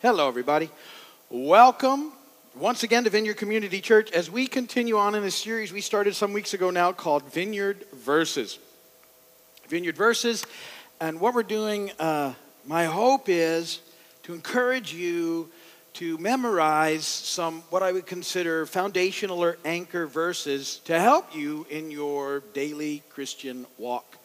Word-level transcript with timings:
Hello, 0.00 0.28
everybody. 0.28 0.70
Welcome 1.28 2.12
once 2.54 2.84
again 2.84 3.02
to 3.02 3.10
Vineyard 3.10 3.34
Community 3.34 3.80
Church 3.80 4.12
as 4.12 4.30
we 4.30 4.46
continue 4.46 4.96
on 4.96 5.16
in 5.16 5.24
a 5.24 5.30
series 5.32 5.72
we 5.72 5.80
started 5.80 6.14
some 6.14 6.32
weeks 6.32 6.54
ago 6.54 6.70
now 6.70 6.92
called 6.92 7.32
Vineyard 7.32 7.84
Verses. 7.92 8.60
Vineyard 9.66 9.96
Verses. 9.96 10.46
And 11.00 11.18
what 11.18 11.34
we're 11.34 11.42
doing, 11.42 11.90
uh, 11.98 12.34
my 12.64 12.84
hope 12.84 13.28
is 13.28 13.80
to 14.22 14.34
encourage 14.34 14.94
you 14.94 15.50
to 15.94 16.16
memorize 16.18 17.04
some 17.04 17.62
what 17.70 17.82
I 17.82 17.90
would 17.90 18.06
consider 18.06 18.66
foundational 18.66 19.42
or 19.42 19.58
anchor 19.64 20.06
verses 20.06 20.76
to 20.84 21.00
help 21.00 21.34
you 21.34 21.66
in 21.70 21.90
your 21.90 22.44
daily 22.54 23.02
Christian 23.10 23.66
walk 23.78 24.16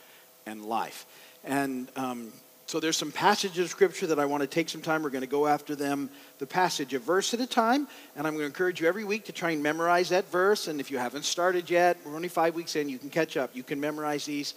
and 0.46 0.64
life. 0.64 1.08
And 1.44 1.90
um, 1.96 2.32
so 2.66 2.80
there's 2.80 2.98
some 2.98 3.11
passages 3.11 3.66
of 3.66 3.70
scripture 3.70 4.07
that 4.07 4.20
I 4.20 4.25
want 4.25 4.41
to 4.41 4.48
take 4.48 4.70
some 4.70 4.82
time. 4.82 5.04
We're 5.04 5.09
going 5.09 5.21
to 5.21 5.27
go 5.27 5.48
after 5.48 5.75
them, 5.75 6.09
the 6.40 6.48
passage, 6.48 6.94
a 6.94 6.99
verse 6.99 7.34
at 7.34 7.39
a 7.39 7.45
time. 7.45 7.88
And 8.16 8.26
I'm 8.26 8.34
going 8.34 8.44
to 8.44 8.48
encourage 8.48 8.81
you 8.81 8.88
every 8.88 9.03
week 9.03 9.26
to 9.26 9.31
try 9.31 9.52
and 9.52 9.62
memorize 9.62 10.09
that 10.09 10.30
verse. 10.31 10.67
And 10.67 10.80
if 10.80 10.89
you 10.89 10.98
haven't 10.98 11.26
started 11.26 11.70
yet, 11.70 11.98
we're 12.05 12.16
only 12.16 12.30
five 12.30 12.55
weeks 12.55 12.76
in, 12.76 12.89
you 12.89 12.98
can 12.98 13.09
catch 13.09 13.38
up. 13.38 13.52
You 13.53 13.63
can 13.63 13.80
memorize 13.80 14.26
these. 14.26 14.53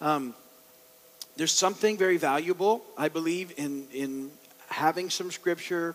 Um, 0.00 0.34
there's 1.36 1.52
something 1.52 1.96
very 1.96 2.16
valuable, 2.16 2.82
I 2.96 3.08
believe, 3.08 3.52
in, 3.56 3.86
in 3.92 4.30
having 4.68 5.10
some 5.10 5.30
scripture 5.30 5.94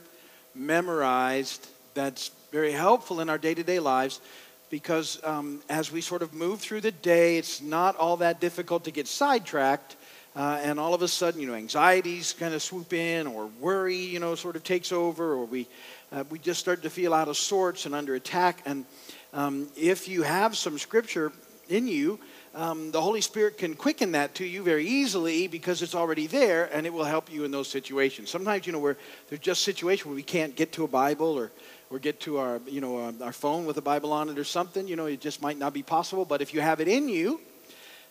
memorized 0.55 1.67
that's 1.93 2.31
very 2.51 2.71
helpful 2.71 3.19
in 3.19 3.29
our 3.29 3.37
day 3.37 3.53
to 3.53 3.63
day 3.63 3.79
lives 3.79 4.21
because 4.69 5.19
um, 5.23 5.61
as 5.69 5.91
we 5.91 6.01
sort 6.01 6.21
of 6.21 6.33
move 6.33 6.59
through 6.59 6.81
the 6.81 6.91
day, 6.91 7.37
it's 7.37 7.61
not 7.61 7.95
all 7.95 8.17
that 8.17 8.39
difficult 8.39 8.85
to 8.85 8.91
get 8.91 9.07
sidetracked 9.07 9.95
uh, 10.35 10.59
and 10.63 10.79
all 10.79 10.93
of 10.93 11.01
a 11.01 11.07
sudden, 11.07 11.39
you 11.39 11.47
know, 11.47 11.53
anxieties 11.53 12.33
kind 12.33 12.53
of 12.53 12.61
swoop 12.61 12.93
in, 12.93 13.27
or 13.27 13.47
worry, 13.59 13.97
you 13.97 14.19
know, 14.19 14.35
sort 14.35 14.55
of 14.55 14.63
takes 14.63 14.91
over, 14.91 15.33
or 15.33 15.45
we, 15.45 15.67
uh, 16.11 16.23
we 16.29 16.39
just 16.39 16.59
start 16.59 16.81
to 16.81 16.89
feel 16.89 17.13
out 17.13 17.27
of 17.27 17.37
sorts 17.37 17.85
and 17.85 17.93
under 17.93 18.15
attack. 18.15 18.61
And 18.65 18.85
um, 19.33 19.67
if 19.75 20.07
you 20.07 20.23
have 20.23 20.57
some 20.57 20.77
scripture 20.79 21.31
in 21.69 21.87
you, 21.87 22.19
um, 22.55 22.91
the 22.91 23.01
Holy 23.01 23.21
Spirit 23.21 23.57
can 23.57 23.73
quicken 23.75 24.11
that 24.11 24.35
to 24.35 24.45
you 24.45 24.61
very 24.61 24.85
easily 24.85 25.47
because 25.47 25.81
it's 25.81 25.95
already 25.95 26.27
there 26.27 26.69
and 26.71 26.85
it 26.85 26.93
will 26.93 27.03
help 27.03 27.31
you 27.31 27.45
in 27.45 27.51
those 27.51 27.67
situations. 27.67 28.29
Sometimes, 28.29 28.67
you 28.67 28.73
know, 28.73 28.79
where 28.79 28.97
there's 29.29 29.41
just 29.41 29.63
situations 29.63 30.05
where 30.05 30.15
we 30.15 30.23
can't 30.23 30.55
get 30.55 30.71
to 30.73 30.83
a 30.83 30.87
Bible 30.87 31.37
or, 31.37 31.51
or 31.89 31.97
get 31.97 32.19
to 32.21 32.37
our, 32.37 32.61
you 32.67 32.79
know, 32.81 32.97
our, 32.97 33.09
uh, 33.09 33.25
our 33.25 33.33
phone 33.33 33.65
with 33.65 33.77
a 33.77 33.81
Bible 33.81 34.11
on 34.13 34.29
it 34.29 34.37
or 34.37 34.43
something, 34.43 34.87
you 34.87 34.95
know, 34.95 35.07
it 35.07 35.19
just 35.19 35.41
might 35.41 35.57
not 35.57 35.73
be 35.73 35.81
possible. 35.81 36.25
But 36.25 36.41
if 36.41 36.53
you 36.53 36.61
have 36.61 36.79
it 36.79 36.87
in 36.87 37.09
you, 37.09 37.39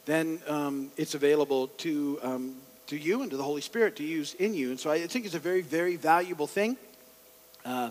then 0.04 0.40
um, 0.48 0.90
it's 0.96 1.14
available 1.14 1.68
to, 1.68 2.18
um, 2.22 2.54
to 2.88 2.96
you 2.96 3.22
and 3.22 3.30
to 3.30 3.36
the 3.36 3.42
Holy 3.42 3.60
Spirit 3.60 3.96
to 3.96 4.04
use 4.04 4.34
in 4.34 4.54
you. 4.54 4.70
And 4.70 4.80
so 4.80 4.90
I 4.90 5.06
think 5.06 5.26
it's 5.26 5.34
a 5.34 5.38
very, 5.38 5.62
very 5.62 5.96
valuable 5.96 6.46
thing. 6.46 6.76
Uh, 7.64 7.90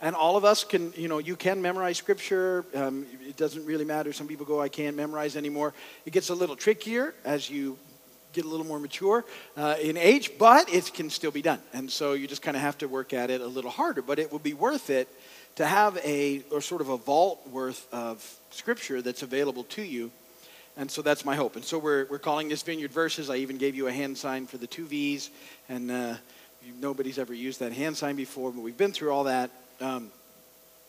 and 0.00 0.16
all 0.16 0.36
of 0.36 0.44
us 0.44 0.64
can, 0.64 0.92
you 0.96 1.06
know, 1.06 1.18
you 1.18 1.36
can 1.36 1.62
memorize 1.62 1.96
scripture. 1.96 2.64
Um, 2.74 3.06
it 3.28 3.36
doesn't 3.36 3.64
really 3.66 3.84
matter. 3.84 4.12
Some 4.12 4.26
people 4.26 4.46
go, 4.46 4.60
I 4.60 4.68
can't 4.68 4.96
memorize 4.96 5.36
anymore. 5.36 5.74
It 6.06 6.12
gets 6.12 6.30
a 6.30 6.34
little 6.34 6.56
trickier 6.56 7.14
as 7.24 7.48
you 7.48 7.78
get 8.32 8.46
a 8.46 8.48
little 8.48 8.66
more 8.66 8.80
mature 8.80 9.24
uh, 9.56 9.76
in 9.80 9.96
age, 9.96 10.32
but 10.38 10.72
it 10.72 10.92
can 10.94 11.10
still 11.10 11.30
be 11.30 11.42
done. 11.42 11.60
And 11.72 11.90
so 11.90 12.14
you 12.14 12.26
just 12.26 12.42
kind 12.42 12.56
of 12.56 12.62
have 12.62 12.78
to 12.78 12.88
work 12.88 13.12
at 13.12 13.30
it 13.30 13.42
a 13.42 13.46
little 13.46 13.70
harder. 13.70 14.02
But 14.02 14.18
it 14.18 14.32
will 14.32 14.38
be 14.38 14.54
worth 14.54 14.90
it 14.90 15.06
to 15.56 15.66
have 15.66 15.98
a, 15.98 16.42
or 16.50 16.62
sort 16.62 16.80
of 16.80 16.88
a 16.88 16.96
vault 16.96 17.46
worth 17.50 17.86
of 17.92 18.38
scripture 18.50 19.02
that's 19.02 19.22
available 19.22 19.64
to 19.64 19.82
you 19.82 20.10
and 20.76 20.90
so 20.90 21.02
that's 21.02 21.24
my 21.24 21.36
hope. 21.36 21.56
And 21.56 21.64
so 21.64 21.78
we're, 21.78 22.06
we're 22.06 22.18
calling 22.18 22.48
this 22.48 22.62
Vineyard 22.62 22.92
Verses. 22.92 23.28
I 23.28 23.36
even 23.36 23.58
gave 23.58 23.74
you 23.74 23.88
a 23.88 23.92
hand 23.92 24.16
sign 24.16 24.46
for 24.46 24.56
the 24.56 24.66
two 24.66 24.86
V's. 24.86 25.30
And 25.68 25.90
uh, 25.90 26.14
nobody's 26.80 27.18
ever 27.18 27.34
used 27.34 27.60
that 27.60 27.72
hand 27.72 27.96
sign 27.96 28.16
before, 28.16 28.50
but 28.52 28.62
we've 28.62 28.76
been 28.76 28.92
through 28.92 29.12
all 29.12 29.24
that. 29.24 29.50
Um, 29.80 30.10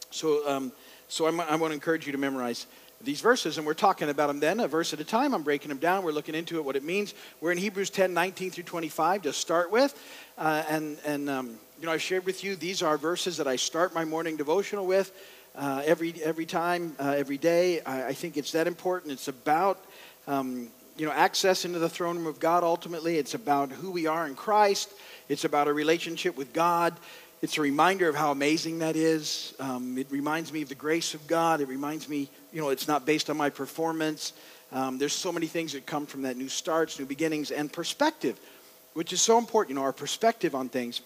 so 0.10 0.48
um, 0.50 0.72
so 1.14 1.28
I'm, 1.28 1.40
I 1.40 1.56
want 1.58 1.70
to 1.70 1.76
encourage 1.76 2.08
you 2.08 2.12
to 2.14 2.18
memorize 2.18 2.66
these 3.00 3.22
verses, 3.22 3.58
and 3.58 3.68
we're 3.68 3.76
talking 3.76 4.10
about 4.10 4.28
them 4.28 4.40
then, 4.40 4.60
a 4.62 4.68
verse 4.68 4.94
at 4.94 5.00
a 5.00 5.04
time. 5.04 5.36
I'm 5.36 5.44
breaking 5.44 5.70
them 5.70 5.78
down. 5.78 6.04
We're 6.04 6.12
looking 6.12 6.34
into 6.34 6.58
it, 6.58 6.66
what 6.66 6.76
it 6.76 6.84
means. 6.84 7.14
We're 7.40 7.52
in 7.52 7.58
Hebrews 7.60 7.92
10, 7.92 8.16
19 8.16 8.50
through 8.50 8.64
25 8.64 9.24
to 9.24 9.34
start 9.34 9.70
with. 9.70 9.94
Uh, 10.38 10.64
and, 10.70 10.98
and 11.06 11.30
um, 11.30 11.50
you 11.80 11.86
know, 11.86 11.92
I've 11.92 12.02
shared 12.02 12.26
with 12.26 12.44
you, 12.44 12.56
these 12.56 12.82
are 12.82 12.98
verses 12.98 13.38
that 13.38 13.48
I 13.48 13.58
start 13.58 13.94
my 13.94 14.06
morning 14.06 14.38
devotional 14.38 14.88
with 14.88 15.12
uh, 15.56 15.84
every, 15.86 16.14
every 16.24 16.46
time, 16.46 16.96
uh, 17.00 17.16
every 17.18 17.38
day. 17.38 17.82
I, 17.82 18.08
I, 18.08 18.14
think 18.14 18.38
it's 18.38 18.54
that 18.54 18.68
important. 18.68 19.14
It's 19.14 19.28
about, 19.28 19.84
um, 20.28 20.70
you 20.98 21.06
know, 21.06 21.12
access 21.12 21.66
into 21.66 21.80
the 21.80 21.90
throne 21.90 22.18
room 22.18 22.28
of 22.28 22.40
God 22.40 22.64
ultimately. 22.64 23.18
It's 23.18 23.34
about 23.34 23.72
who 23.72 23.92
we 23.92 24.08
are 24.08 24.26
in 24.26 24.36
Christ. 24.36 24.92
It's 25.30 25.46
about 25.46 25.68
a 25.68 25.74
relationship 25.74 26.36
with 26.36 26.54
God. 26.54 26.96
It's 27.42 27.58
a 27.58 27.62
reminder 27.62 28.08
of 28.08 28.16
how 28.16 28.32
amazing 28.32 28.80
that 28.80 28.96
is. 28.96 29.54
Um, 29.60 29.98
it 29.98 30.08
reminds 30.10 30.52
me 30.54 30.62
of 30.62 30.70
the 30.70 30.76
grace 30.76 31.14
of 31.14 31.28
God. 31.28 31.62
It 31.62 31.68
reminds 31.68 32.08
me, 32.08 32.30
you 32.52 32.62
know, 32.62 32.70
it's 32.70 32.88
not 32.88 33.06
based 33.06 33.30
on 33.30 33.38
my 33.38 33.50
performance. 33.50 34.34
Um, 34.72 34.98
there's 34.98 35.14
so 35.14 35.32
many 35.32 35.46
things 35.46 35.74
that 35.74 35.86
come 35.86 36.06
from 36.06 36.24
that 36.24 36.36
new 36.36 36.50
starts, 36.50 36.98
new 36.98 37.06
beginnings, 37.06 37.52
and 37.52 37.72
perspective, 37.72 38.40
which 38.94 39.14
is 39.14 39.22
so 39.22 39.38
important. 39.38 39.72
You 39.72 39.76
know, 39.76 39.84
our 39.86 39.94
perspective 39.94 40.56
on 40.56 40.70
things, 40.70 41.02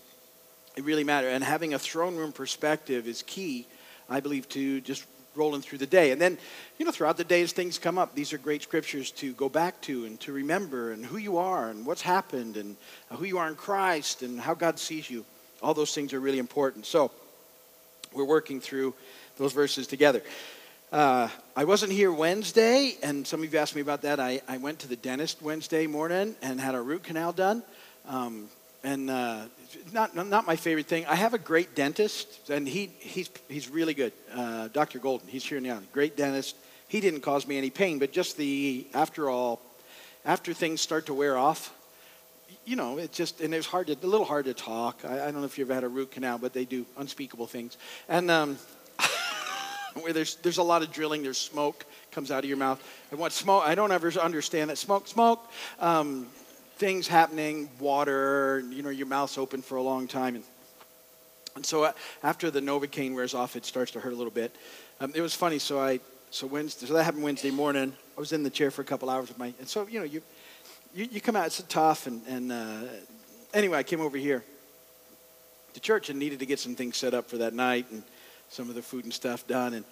it 0.78 0.86
really 0.86 1.04
matters. 1.04 1.34
And 1.34 1.44
having 1.44 1.74
a 1.74 1.80
throne 1.80 2.16
room 2.16 2.32
perspective 2.32 3.08
is 3.08 3.24
key 3.24 3.68
I 4.10 4.20
believe, 4.20 4.48
to 4.50 4.82
just 4.82 5.06
rolling 5.36 5.62
through 5.62 5.78
the 5.78 5.86
day. 5.86 6.12
And 6.12 6.20
then, 6.20 6.38
you 6.80 6.86
know, 6.86 6.92
throughout 6.92 7.18
the 7.18 7.24
day 7.24 7.42
as 7.44 7.52
things 7.52 7.78
come 7.78 7.98
up, 7.98 8.16
these 8.16 8.34
are 8.34 8.38
great 8.38 8.64
scriptures 8.64 9.12
to 9.12 9.34
go 9.34 9.50
back 9.50 9.80
to 9.82 10.06
and 10.06 10.20
to 10.22 10.32
remember 10.32 10.92
and 10.92 11.06
who 11.06 11.18
you 11.18 11.38
are 11.38 11.70
and 11.70 11.86
what's 11.86 12.02
happened 12.02 12.58
and 12.58 12.76
who 13.12 13.26
you 13.26 13.38
are 13.38 13.48
in 13.48 13.56
Christ 13.56 14.24
and 14.24 14.40
how 14.40 14.56
God 14.56 14.80
sees 14.80 15.10
you. 15.10 15.26
All 15.62 15.74
those 15.74 15.94
things 15.94 16.14
are 16.14 16.20
really 16.20 16.40
important. 16.40 16.86
So, 16.86 17.12
we're 18.14 18.26
working 18.26 18.60
through 18.60 18.96
those 19.38 19.54
verses 19.54 19.88
together. 19.88 20.24
Uh, 20.92 21.28
I 21.56 21.66
wasn't 21.66 21.92
here 21.92 22.12
Wednesday, 22.12 22.96
and 23.04 23.28
some 23.28 23.44
of 23.44 23.52
you 23.52 23.60
asked 23.60 23.76
me 23.76 23.82
about 23.82 24.04
that. 24.04 24.20
I, 24.20 24.42
I 24.48 24.58
went 24.58 24.80
to 24.80 24.88
the 24.88 24.96
dentist 24.96 25.42
Wednesday 25.42 25.86
morning 25.86 26.36
and 26.42 26.60
had 26.60 26.76
a 26.76 26.82
root 26.82 27.04
canal 27.04 27.34
done. 27.34 27.62
Um, 28.08 28.48
and 28.84 29.10
uh, 29.10 29.44
not, 29.92 30.16
not 30.16 30.46
my 30.46 30.56
favorite 30.56 30.88
thing. 30.88 31.06
I 31.06 31.16
have 31.16 31.34
a 31.34 31.38
great 31.38 31.76
dentist, 31.76 32.50
and 32.50 32.68
he, 32.68 32.88
he's, 33.00 33.30
he's 33.48 33.70
really 33.70 33.94
good. 33.94 34.14
Uh, 34.34 34.68
Dr. 34.70 35.00
Golden, 35.00 35.28
he's 35.28 35.44
here 35.44 35.60
now. 35.60 35.80
Great 35.92 36.18
dentist. 36.18 36.56
He 36.88 37.00
didn't 37.00 37.22
cause 37.22 37.48
me 37.48 37.58
any 37.58 37.70
pain, 37.70 38.00
but 38.00 38.12
just 38.12 38.38
the, 38.38 38.88
after 38.94 39.30
all, 39.30 39.62
after 40.26 40.54
things 40.54 40.82
start 40.82 41.08
to 41.08 41.14
wear 41.14 41.38
off, 41.38 41.74
you 42.66 42.76
know, 42.76 42.98
it 42.98 43.12
just, 43.12 43.42
and 43.42 43.54
it's 43.54 43.68
hard 43.68 43.88
to, 43.88 43.94
a 43.94 44.08
little 44.08 44.26
hard 44.26 44.46
to 44.46 44.54
talk. 44.54 45.02
I, 45.06 45.28
I 45.28 45.32
don't 45.32 45.40
know 45.40 45.46
if 45.46 45.58
you've 45.58 45.70
ever 45.70 45.76
had 45.76 45.84
a 45.84 45.90
root 45.90 46.12
canal, 46.12 46.38
but 46.38 46.54
they 46.54 46.66
do 46.66 46.86
unspeakable 46.98 47.48
things. 47.48 47.78
And 48.10 48.30
um, 48.30 48.58
where 50.02 50.14
there's, 50.14 50.36
there's 50.36 50.58
a 50.58 50.64
lot 50.64 50.82
of 50.82 50.92
drilling, 50.92 51.24
there's 51.24 51.38
smoke 51.38 51.86
comes 52.12 52.32
out 52.32 52.44
of 52.44 52.50
your 52.50 52.58
mouth. 52.58 52.84
And 53.12 53.20
what 53.20 53.32
smoke, 53.32 53.64
I 53.66 53.76
don't 53.76 53.92
ever 53.92 54.10
understand 54.14 54.70
that. 54.70 54.78
Smoke, 54.78 55.08
smoke. 55.08 55.48
Um, 55.80 56.26
things 56.78 57.08
happening, 57.08 57.70
water, 57.80 58.64
you 58.70 58.84
know, 58.84 58.90
your 58.90 59.08
mouth's 59.08 59.38
open 59.38 59.62
for 59.62 59.78
a 59.78 59.82
long 59.82 60.08
time. 60.08 60.36
And, 60.36 60.44
and 61.56 61.66
so 61.66 61.84
uh, 61.84 61.92
after 62.24 62.52
the 62.52 62.62
Novocaine 62.62 63.16
wears 63.16 63.34
off, 63.34 63.56
it 63.56 63.66
starts 63.66 63.92
to 63.92 64.00
hurt 64.00 64.14
a 64.14 64.16
little 64.16 64.32
bit. 64.32 64.56
Um, 65.00 65.12
it 65.16 65.22
was 65.22 65.34
funny. 65.34 65.60
So 65.60 65.80
I, 65.80 66.00
so 66.30 66.46
Wednesday, 66.46 66.86
so 66.86 66.94
that 66.94 67.04
happened 67.04 67.24
Wednesday 67.24 67.52
morning. 67.52 67.94
I 68.16 68.20
was 68.20 68.32
in 68.32 68.44
the 68.44 68.50
chair 68.50 68.70
for 68.72 68.82
a 68.82 68.86
couple 68.86 69.10
hours 69.10 69.28
with 69.30 69.38
my, 69.38 69.54
and 69.60 69.68
so, 69.68 69.88
you 69.88 70.00
know, 70.00 70.06
you, 70.06 70.22
you, 70.94 71.08
you 71.12 71.22
come 71.22 71.36
out, 71.36 71.48
it's 71.48 71.62
tough. 71.64 72.06
And, 72.06 72.22
and 72.28 72.52
uh, 72.52 72.82
anyway, 73.54 73.80
I 73.80 73.84
came 73.84 74.02
over 74.02 74.18
here 74.18 74.44
to 75.74 75.80
church 75.80 76.10
and 76.10 76.20
needed 76.20 76.40
to 76.40 76.46
get 76.46 76.60
some 76.60 76.76
things 76.76 76.98
set 76.98 77.14
up 77.14 77.30
for 77.30 77.38
that 77.38 77.54
night 77.54 77.86
and 77.92 78.04
some 78.50 78.70
of 78.70 78.76
the 78.76 78.82
food 78.82 79.04
and 79.04 79.14
stuff 79.14 79.48
done. 79.48 79.74
And 79.74 79.86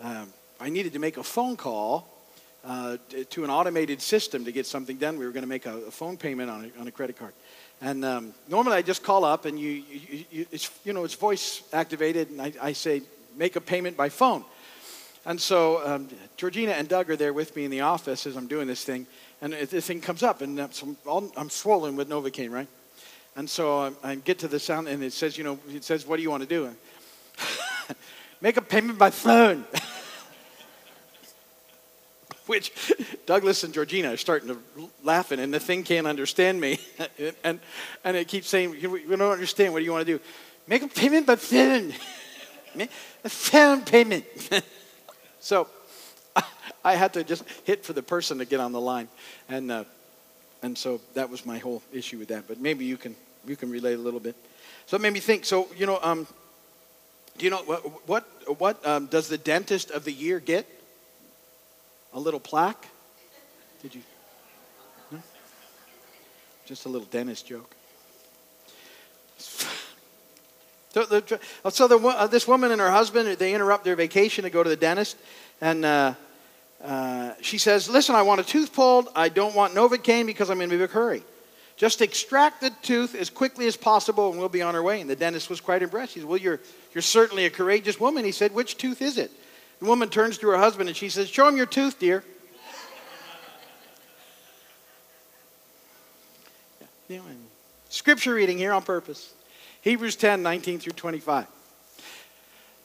um, 0.00 0.32
I 0.60 0.70
needed 0.70 0.92
to 0.94 0.98
make 0.98 1.16
a 1.18 1.22
phone 1.22 1.56
call 1.56 2.15
uh, 2.66 2.96
to 3.30 3.44
an 3.44 3.50
automated 3.50 4.02
system 4.02 4.44
to 4.44 4.52
get 4.52 4.66
something 4.66 4.96
done. 4.96 5.18
We 5.18 5.24
were 5.24 5.32
going 5.32 5.44
to 5.44 5.48
make 5.48 5.66
a, 5.66 5.76
a, 5.76 5.90
phone 5.90 6.16
payment 6.16 6.50
on 6.50 6.72
a, 6.76 6.80
on 6.80 6.88
a 6.88 6.90
credit 6.90 7.16
card. 7.16 7.32
And 7.80 8.04
um, 8.04 8.34
normally 8.48 8.76
I 8.76 8.82
just 8.82 9.02
call 9.02 9.24
up 9.24 9.44
and 9.44 9.58
you, 9.58 9.70
you, 9.70 10.24
you, 10.30 10.46
it's, 10.50 10.70
you 10.84 10.92
know, 10.92 11.04
it's 11.04 11.14
voice 11.14 11.62
activated 11.72 12.30
and 12.30 12.42
I, 12.42 12.52
I, 12.60 12.72
say, 12.72 13.02
make 13.36 13.54
a 13.54 13.60
payment 13.60 13.96
by 13.96 14.08
phone. 14.08 14.44
And 15.24 15.40
so 15.40 15.86
um, 15.86 16.08
Georgina 16.36 16.72
and 16.72 16.88
Doug 16.88 17.08
are 17.10 17.16
there 17.16 17.32
with 17.32 17.54
me 17.54 17.64
in 17.64 17.70
the 17.70 17.82
office 17.82 18.26
as 18.26 18.36
I'm 18.36 18.48
doing 18.48 18.66
this 18.66 18.84
thing. 18.84 19.06
And 19.40 19.52
this 19.52 19.86
thing 19.86 20.00
comes 20.00 20.22
up 20.22 20.40
and 20.40 20.58
I'm, 20.58 20.96
all, 21.06 21.30
I'm 21.36 21.50
swollen 21.50 21.94
with 21.94 22.08
Novocaine, 22.08 22.50
right? 22.50 22.68
And 23.36 23.48
so 23.48 23.78
I, 23.78 23.92
I, 24.02 24.14
get 24.16 24.40
to 24.40 24.48
the 24.48 24.58
sound 24.58 24.88
and 24.88 25.04
it 25.04 25.12
says, 25.12 25.38
you 25.38 25.44
know, 25.44 25.58
it 25.68 25.84
says, 25.84 26.06
what 26.06 26.16
do 26.16 26.22
you 26.22 26.30
want 26.30 26.42
to 26.42 26.48
do? 26.48 26.74
make 28.40 28.56
a 28.56 28.62
payment 28.62 28.98
by 28.98 29.10
phone. 29.10 29.64
which 32.48 32.72
Douglas 33.26 33.64
and 33.64 33.74
Georgina 33.74 34.12
are 34.12 34.16
starting 34.16 34.48
to 34.48 34.90
laughing, 35.02 35.40
and 35.40 35.52
the 35.52 35.60
thing 35.60 35.82
can't 35.82 36.06
understand 36.06 36.60
me, 36.60 36.78
and 37.44 37.60
and 38.04 38.16
it 38.16 38.28
keeps 38.28 38.48
saying, 38.48 38.70
"We 38.70 39.16
don't 39.16 39.20
understand. 39.20 39.72
What 39.72 39.80
do 39.80 39.84
you 39.84 39.92
want 39.92 40.06
to 40.06 40.18
do? 40.18 40.24
Make 40.66 40.82
a 40.82 40.88
payment 40.88 41.26
by 41.26 41.36
phone, 41.36 41.92
a 43.24 43.28
phone 43.28 43.82
payment." 43.82 44.24
so 45.40 45.68
I 46.84 46.94
had 46.94 47.14
to 47.14 47.24
just 47.24 47.42
hit 47.64 47.84
for 47.84 47.92
the 47.92 48.02
person 48.02 48.38
to 48.38 48.44
get 48.44 48.60
on 48.60 48.70
the 48.70 48.80
line, 48.80 49.08
and 49.48 49.72
uh, 49.72 49.84
and 50.62 50.78
so 50.78 51.00
that 51.14 51.28
was 51.28 51.44
my 51.44 51.58
whole 51.58 51.82
issue 51.92 52.18
with 52.18 52.28
that. 52.28 52.46
But 52.46 52.60
maybe 52.60 52.84
you 52.84 52.96
can 52.96 53.16
you 53.44 53.56
can 53.56 53.70
relate 53.70 53.94
a 53.94 53.98
little 53.98 54.20
bit. 54.20 54.36
So 54.86 54.96
it 54.96 55.00
made 55.00 55.12
me 55.12 55.20
think. 55.20 55.44
So 55.44 55.66
you 55.76 55.86
know, 55.86 55.98
um, 56.00 56.28
do 57.38 57.44
you 57.44 57.50
know 57.50 57.62
what 57.64 58.08
what, 58.08 58.24
what 58.60 58.86
um, 58.86 59.06
does 59.06 59.26
the 59.26 59.36
dentist 59.36 59.90
of 59.90 60.04
the 60.04 60.12
year 60.12 60.38
get? 60.38 60.75
A 62.16 62.20
little 62.20 62.40
plaque. 62.40 62.88
Did 63.82 63.94
you? 63.94 64.00
No? 65.12 65.18
Just 66.64 66.86
a 66.86 66.88
little 66.88 67.06
dentist 67.08 67.46
joke. 67.46 67.76
So, 69.38 71.04
the, 71.04 71.40
so 71.68 71.86
the, 71.86 71.98
uh, 71.98 72.26
this 72.26 72.48
woman 72.48 72.72
and 72.72 72.80
her 72.80 72.90
husband, 72.90 73.36
they 73.36 73.52
interrupt 73.52 73.84
their 73.84 73.96
vacation 73.96 74.44
to 74.44 74.50
go 74.50 74.62
to 74.62 74.70
the 74.70 74.76
dentist, 74.76 75.18
and 75.60 75.84
uh, 75.84 76.14
uh, 76.82 77.34
she 77.42 77.58
says, 77.58 77.86
"Listen, 77.90 78.14
I 78.14 78.22
want 78.22 78.40
a 78.40 78.44
tooth 78.44 78.72
pulled. 78.72 79.08
I 79.14 79.28
don't 79.28 79.54
want 79.54 79.74
Novocaine 79.74 80.24
because 80.24 80.48
I'm 80.48 80.62
in 80.62 80.72
a 80.72 80.78
big 80.78 80.88
hurry. 80.88 81.22
Just 81.76 82.00
extract 82.00 82.62
the 82.62 82.70
tooth 82.80 83.14
as 83.14 83.28
quickly 83.28 83.66
as 83.66 83.76
possible, 83.76 84.30
and 84.30 84.38
we'll 84.38 84.48
be 84.48 84.62
on 84.62 84.74
our 84.74 84.82
way." 84.82 85.02
And 85.02 85.10
the 85.10 85.16
dentist 85.16 85.50
was 85.50 85.60
quite 85.60 85.82
impressed. 85.82 86.14
He 86.14 86.20
said, 86.20 86.28
"Well, 86.30 86.38
you're 86.38 86.60
you're 86.94 87.02
certainly 87.02 87.44
a 87.44 87.50
courageous 87.50 88.00
woman." 88.00 88.24
He 88.24 88.32
said, 88.32 88.54
"Which 88.54 88.78
tooth 88.78 89.02
is 89.02 89.18
it?" 89.18 89.30
The 89.78 89.86
woman 89.86 90.08
turns 90.08 90.38
to 90.38 90.48
her 90.48 90.56
husband 90.56 90.88
and 90.88 90.96
she 90.96 91.08
says, 91.08 91.28
"Show 91.28 91.48
him 91.48 91.56
your 91.56 91.66
tooth, 91.66 91.98
dear." 91.98 92.24
yeah, 97.08 97.20
scripture 97.88 98.34
reading 98.34 98.58
here 98.58 98.72
on 98.72 98.82
purpose. 98.82 99.32
Hebrews 99.82 100.16
10 100.16 100.42
19 100.42 100.80
through 100.80 100.94
25. 100.94 101.46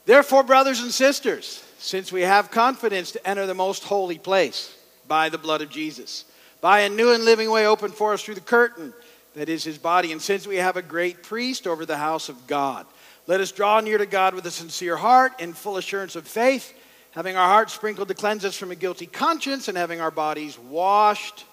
Therefore, 0.05 0.43
brothers 0.43 0.81
and 0.81 0.91
sisters, 0.91 1.63
since 1.79 2.11
we 2.11 2.21
have 2.21 2.51
confidence 2.51 3.11
to 3.13 3.27
enter 3.27 3.45
the 3.47 3.53
most 3.53 3.83
holy 3.83 4.17
place 4.17 4.75
by 5.07 5.29
the 5.29 5.37
blood 5.37 5.61
of 5.61 5.69
Jesus, 5.69 6.25
by 6.59 6.81
a 6.81 6.89
new 6.89 7.13
and 7.13 7.25
living 7.25 7.49
way 7.49 7.65
opened 7.65 7.94
for 7.94 8.13
us 8.13 8.23
through 8.23 8.35
the 8.35 8.41
curtain 8.41 8.94
that 9.35 9.49
is 9.49 9.63
his 9.63 9.77
body, 9.77 10.11
and 10.11 10.21
since 10.21 10.45
we 10.45 10.57
have 10.57 10.77
a 10.77 10.81
great 10.81 11.23
priest 11.23 11.65
over 11.65 11.85
the 11.85 11.97
house 11.97 12.29
of 12.29 12.47
God, 12.47 12.85
let 13.31 13.39
us 13.39 13.54
draw 13.54 13.80
near 13.80 13.98
to 13.98 14.06
God 14.06 14.36
with 14.36 14.45
a 14.45 14.51
sincere 14.51 14.98
heart 14.98 15.39
in 15.39 15.54
full 15.54 15.78
assurance 15.78 16.18
of 16.18 16.28
faith, 16.28 16.74
having 17.12 17.38
our 17.38 17.48
hearts 17.48 17.72
sprinkled 17.72 18.10
to 18.10 18.13
cleanse 18.13 18.44
us 18.44 18.57
from 18.57 18.72
a 18.72 18.75
guilty 18.75 19.06
conscience, 19.06 19.69
and 19.69 19.78
having 19.78 20.01
our 20.01 20.12
bodies 20.12 20.60
washed 20.60 21.45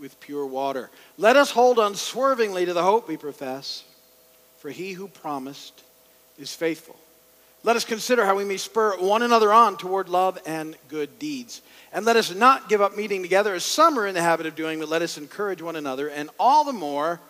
with 0.00 0.18
pure 0.20 0.46
water. 0.46 0.88
Let 1.18 1.36
us 1.36 1.50
hold 1.50 1.78
unswervingly 1.78 2.64
to 2.64 2.72
the 2.72 2.82
hope 2.82 3.08
we 3.08 3.18
profess 3.18 3.84
for 4.60 4.70
he 4.70 4.92
who 4.92 5.06
promised 5.06 5.84
is 6.38 6.54
faithful. 6.54 6.96
Let 7.62 7.76
us 7.76 7.84
consider 7.84 8.24
how 8.24 8.36
we 8.36 8.46
may 8.46 8.56
spur 8.56 8.96
one 8.96 9.20
another 9.20 9.52
on 9.52 9.76
toward 9.76 10.08
love 10.08 10.38
and 10.46 10.74
good 10.88 11.18
deeds. 11.18 11.60
And 11.92 12.06
let 12.06 12.16
us 12.16 12.34
not 12.34 12.70
give 12.70 12.80
up 12.80 12.96
meeting 12.96 13.20
together 13.20 13.52
as 13.52 13.64
some 13.64 13.98
are 13.98 14.06
in 14.06 14.14
the 14.14 14.22
habit 14.22 14.46
of 14.46 14.56
doing, 14.56 14.80
but 14.80 14.88
let 14.88 15.02
us 15.02 15.18
encourage 15.18 15.60
one 15.60 15.76
another, 15.76 16.08
and 16.08 16.30
all 16.38 16.64
the 16.64 16.72
more 16.72 17.20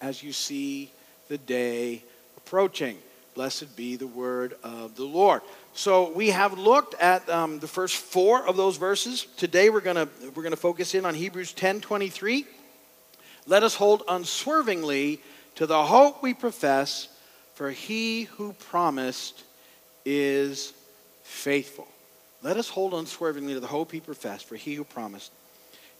as 0.00 0.22
you 0.22 0.32
see 0.32 0.92
the 1.26 1.38
day 1.38 2.04
approaching. 2.44 2.98
Blessed 3.34 3.74
be 3.74 3.96
the 3.96 4.06
word 4.06 4.54
of 4.62 4.96
the 4.96 5.04
Lord. 5.04 5.40
So 5.72 6.12
we 6.12 6.28
have 6.28 6.58
looked 6.58 6.94
at 7.00 7.26
um, 7.30 7.58
the 7.58 7.66
first 7.66 7.96
four 7.96 8.46
of 8.46 8.56
those 8.56 8.76
verses. 8.76 9.26
Today 9.38 9.70
we're 9.70 9.80
gonna 9.80 10.08
we're 10.34 10.42
gonna 10.42 10.54
focus 10.54 10.94
in 10.94 11.06
on 11.06 11.14
Hebrews 11.14 11.52
10 11.52 11.80
23. 11.80 12.44
Let 13.46 13.62
us 13.62 13.74
hold 13.74 14.02
unswervingly 14.08 15.20
to 15.54 15.66
the 15.66 15.82
hope 15.82 16.22
we 16.22 16.34
profess, 16.34 17.08
for 17.54 17.70
he 17.70 18.24
who 18.24 18.52
promised 18.52 19.42
is 20.04 20.74
faithful. 21.22 21.88
Let 22.42 22.58
us 22.58 22.68
hold 22.68 22.92
unswervingly 22.92 23.54
to 23.54 23.60
the 23.60 23.66
hope 23.66 23.90
he 23.90 24.00
professed, 24.00 24.46
for 24.46 24.56
he 24.56 24.74
who 24.74 24.84
promised 24.84 25.32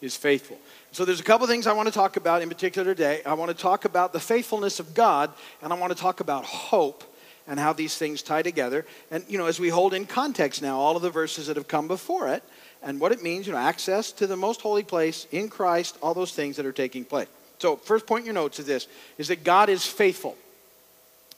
is 0.05 0.17
faithful. 0.17 0.59
So 0.93 1.05
there's 1.05 1.21
a 1.21 1.25
couple 1.25 1.47
things 1.47 1.67
I 1.67 1.73
want 1.73 1.89
to 1.89 1.95
talk 1.95 2.17
about 2.17 2.43
in 2.43 2.49
particular 2.49 2.95
today. 2.95 3.23
I 3.27 3.35
want 3.35 3.51
to 3.51 3.57
talk 3.57 3.85
about 3.85 4.13
the 4.13 4.21
faithfulness 4.21 4.79
of 4.79 4.95
God, 4.95 5.33
and 5.63 5.73
I 5.73 5.77
want 5.77 5.93
to 5.93 5.99
talk 5.99 6.21
about 6.21 6.45
hope 6.45 7.03
and 7.47 7.59
how 7.59 7.73
these 7.73 7.97
things 7.97 8.23
tie 8.23 8.43
together. 8.43 8.87
And 9.11 9.25
you 9.29 9.39
know, 9.39 9.47
as 9.47 9.59
we 9.59 9.69
hold 9.69 9.95
in 9.95 10.07
context 10.07 10.63
now 10.63 10.79
all 10.79 10.97
of 10.97 11.03
the 11.03 11.11
verses 11.11 11.49
that 11.49 11.57
have 11.57 11.69
come 11.69 11.89
before 11.89 12.29
it 12.29 12.43
and 12.83 13.01
what 13.01 13.13
it 13.13 13.23
means, 13.23 13.47
you 13.47 13.53
know, 13.53 13.59
access 13.59 14.13
to 14.13 14.27
the 14.27 14.37
most 14.37 14.61
holy 14.61 14.83
place 14.83 15.27
in 15.33 15.49
Christ, 15.49 15.97
all 16.03 16.15
those 16.15 16.33
things 16.33 16.57
that 16.57 16.67
are 16.67 16.73
taking 16.73 17.05
place. 17.05 17.29
So, 17.59 17.77
first 17.77 18.07
point 18.07 18.21
in 18.21 18.27
your 18.27 18.35
notes 18.35 18.59
is 18.59 18.67
this 18.67 18.89
is 19.19 19.29
that 19.29 19.45
God 19.45 19.69
is 19.69 19.85
faithful. 19.87 20.37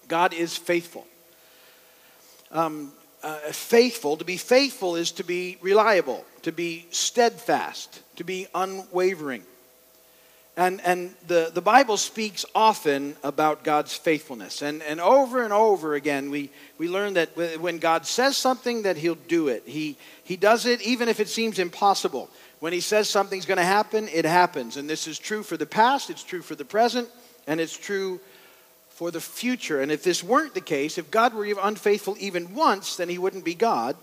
God 0.09 0.33
is 0.33 0.57
faithful. 0.57 1.07
Um, 2.53 2.93
uh, 3.23 3.39
faithful, 3.51 4.17
to 4.17 4.25
be 4.25 4.37
faithful 4.37 4.95
is 4.95 5.11
to 5.13 5.25
be 5.25 5.59
reliable, 5.61 6.25
to 6.47 6.53
be 6.53 6.87
steadfast, 6.91 8.01
to 8.15 8.23
be 8.23 8.47
unwavering. 8.55 9.43
And, 10.57 10.81
and 10.83 11.13
the, 11.27 11.51
the 11.53 11.61
Bible 11.61 11.97
speaks 11.97 12.45
often 12.55 13.17
about 13.25 13.65
God's 13.65 13.97
faithfulness. 13.97 14.63
And, 14.63 14.81
and 14.85 15.01
over 15.01 15.43
and 15.43 15.53
over 15.53 15.97
again, 15.97 16.31
we, 16.31 16.51
we 16.79 16.89
learn 16.89 17.15
that 17.15 17.37
when 17.61 17.79
God 17.79 18.07
says 18.07 18.37
something, 18.37 18.83
that 18.83 18.97
he'll 18.97 19.17
do 19.17 19.49
it. 19.49 19.65
He, 19.67 19.97
he 20.23 20.37
does 20.37 20.67
it 20.67 20.81
even 20.83 21.09
if 21.09 21.19
it 21.19 21.29
seems 21.29 21.59
impossible. 21.59 22.31
When 22.61 22.73
he 22.73 22.81
says 22.81 23.11
something's 23.11 23.45
going 23.45 23.59
to 23.59 23.65
happen, 23.65 24.07
it 24.07 24.25
happens. 24.25 24.77
And 24.77 24.89
this 24.89 25.09
is 25.09 25.19
true 25.19 25.43
for 25.43 25.57
the 25.57 25.67
past, 25.67 26.11
it's 26.11 26.23
true 26.23 26.43
for 26.43 26.55
the 26.55 26.65
present, 26.65 27.09
and 27.49 27.59
it's 27.59 27.77
true 27.77 28.21
for 28.91 29.11
the 29.11 29.21
future. 29.21 29.81
And 29.81 29.91
if 29.91 30.05
this 30.05 30.23
weren't 30.23 30.55
the 30.55 30.61
case, 30.61 30.97
if 30.97 31.11
God 31.11 31.35
were 31.35 31.53
unfaithful 31.61 32.17
even 32.21 32.55
once, 32.55 32.95
then 32.95 33.09
he 33.09 33.19
wouldn't 33.19 33.45
be 33.45 33.55
God, 33.55 33.97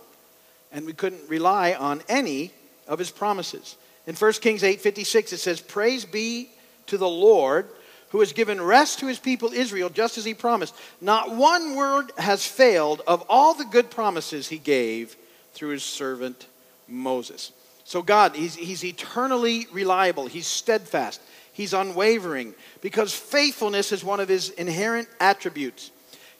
and 0.74 0.86
we 0.86 0.94
couldn't 0.94 1.30
rely 1.30 1.74
on 1.74 2.02
any 2.10 2.52
of 2.88 3.00
his 3.00 3.12
promises. 3.12 3.78
In 4.06 4.16
1 4.16 4.42
Kings 4.42 4.64
8:56 4.64 5.32
it 5.32 5.38
says, 5.38 5.62
"Praise 5.62 6.04
be 6.04 6.50
to 6.88 6.98
the 6.98 7.08
Lord 7.08 7.70
who 8.10 8.20
has 8.20 8.34
given 8.34 8.62
rest 8.62 9.00
to 9.00 9.08
his 9.08 9.20
people 9.20 9.54
Israel 9.54 9.90
just 9.90 10.18
as 10.18 10.26
he 10.26 10.34
promised. 10.34 10.74
Not 11.00 11.32
one 11.32 11.76
word 11.76 12.12
has 12.18 12.46
failed 12.46 13.02
of 13.08 13.24
all 13.30 13.54
the 13.54 13.66
good 13.66 13.90
promises 13.90 14.50
he 14.50 14.58
gave 14.58 15.16
through 15.54 15.70
his 15.70 15.84
servant 15.84 16.48
Moses." 16.88 17.52
So, 17.86 18.02
God, 18.02 18.36
he's, 18.36 18.56
he's 18.56 18.84
eternally 18.84 19.68
reliable, 19.72 20.28
He's 20.28 20.48
steadfast, 20.48 21.22
He's 21.52 21.74
unwavering, 21.74 22.56
because 22.82 23.14
faithfulness 23.14 23.92
is 23.92 24.04
one 24.04 24.20
of 24.20 24.30
His 24.30 24.50
inherent 24.50 25.08
attributes. 25.20 25.92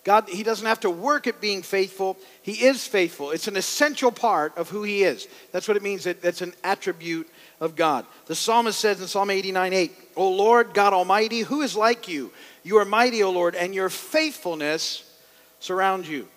God, 0.04 0.28
He 0.28 0.44
doesn't 0.44 0.66
have 0.66 0.82
to 0.82 0.90
work 0.90 1.28
at 1.28 1.40
being 1.40 1.62
faithful, 1.62 2.18
He 2.42 2.66
is 2.66 2.86
faithful. 2.86 3.32
It's 3.32 3.48
an 3.48 3.56
essential 3.56 4.12
part 4.12 4.58
of 4.58 4.70
who 4.70 4.84
He 4.84 5.04
is. 5.04 5.28
That's 5.52 5.68
what 5.68 5.78
it 5.78 5.84
means, 5.84 6.04
that 6.04 6.22
that's 6.22 6.42
an 6.42 6.54
attribute 6.64 7.30
of 7.60 7.76
God. 7.76 8.06
The 8.26 8.36
psalmist 8.36 8.80
says 8.80 9.02
in 9.02 9.08
Psalm 9.08 9.30
89 9.30 9.74
8, 9.74 9.92
O 10.16 10.30
Lord 10.30 10.74
God 10.74 10.94
Almighty, 10.94 11.42
who 11.42 11.62
is 11.62 11.76
like 11.76 12.08
you? 12.08 12.32
You 12.64 12.78
are 12.78 12.86
mighty, 12.86 13.24
O 13.24 13.32
Lord, 13.32 13.56
and 13.56 13.74
your 13.74 13.90
faithfulness 13.90 15.10
surrounds 15.60 16.10
you. 16.10 16.28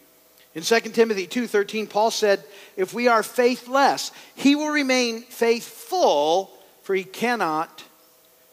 In 0.54 0.62
2 0.62 0.94
Timothy 0.94 1.26
2:13 1.26 1.86
Paul 1.86 2.10
said, 2.10 2.42
"If 2.76 2.94
we 2.94 3.08
are 3.08 3.22
faithless, 3.22 4.10
he 4.34 4.54
will 4.54 4.70
remain 4.70 5.22
faithful, 5.22 6.50
for 6.82 6.94
he 6.94 7.04
cannot 7.04 7.82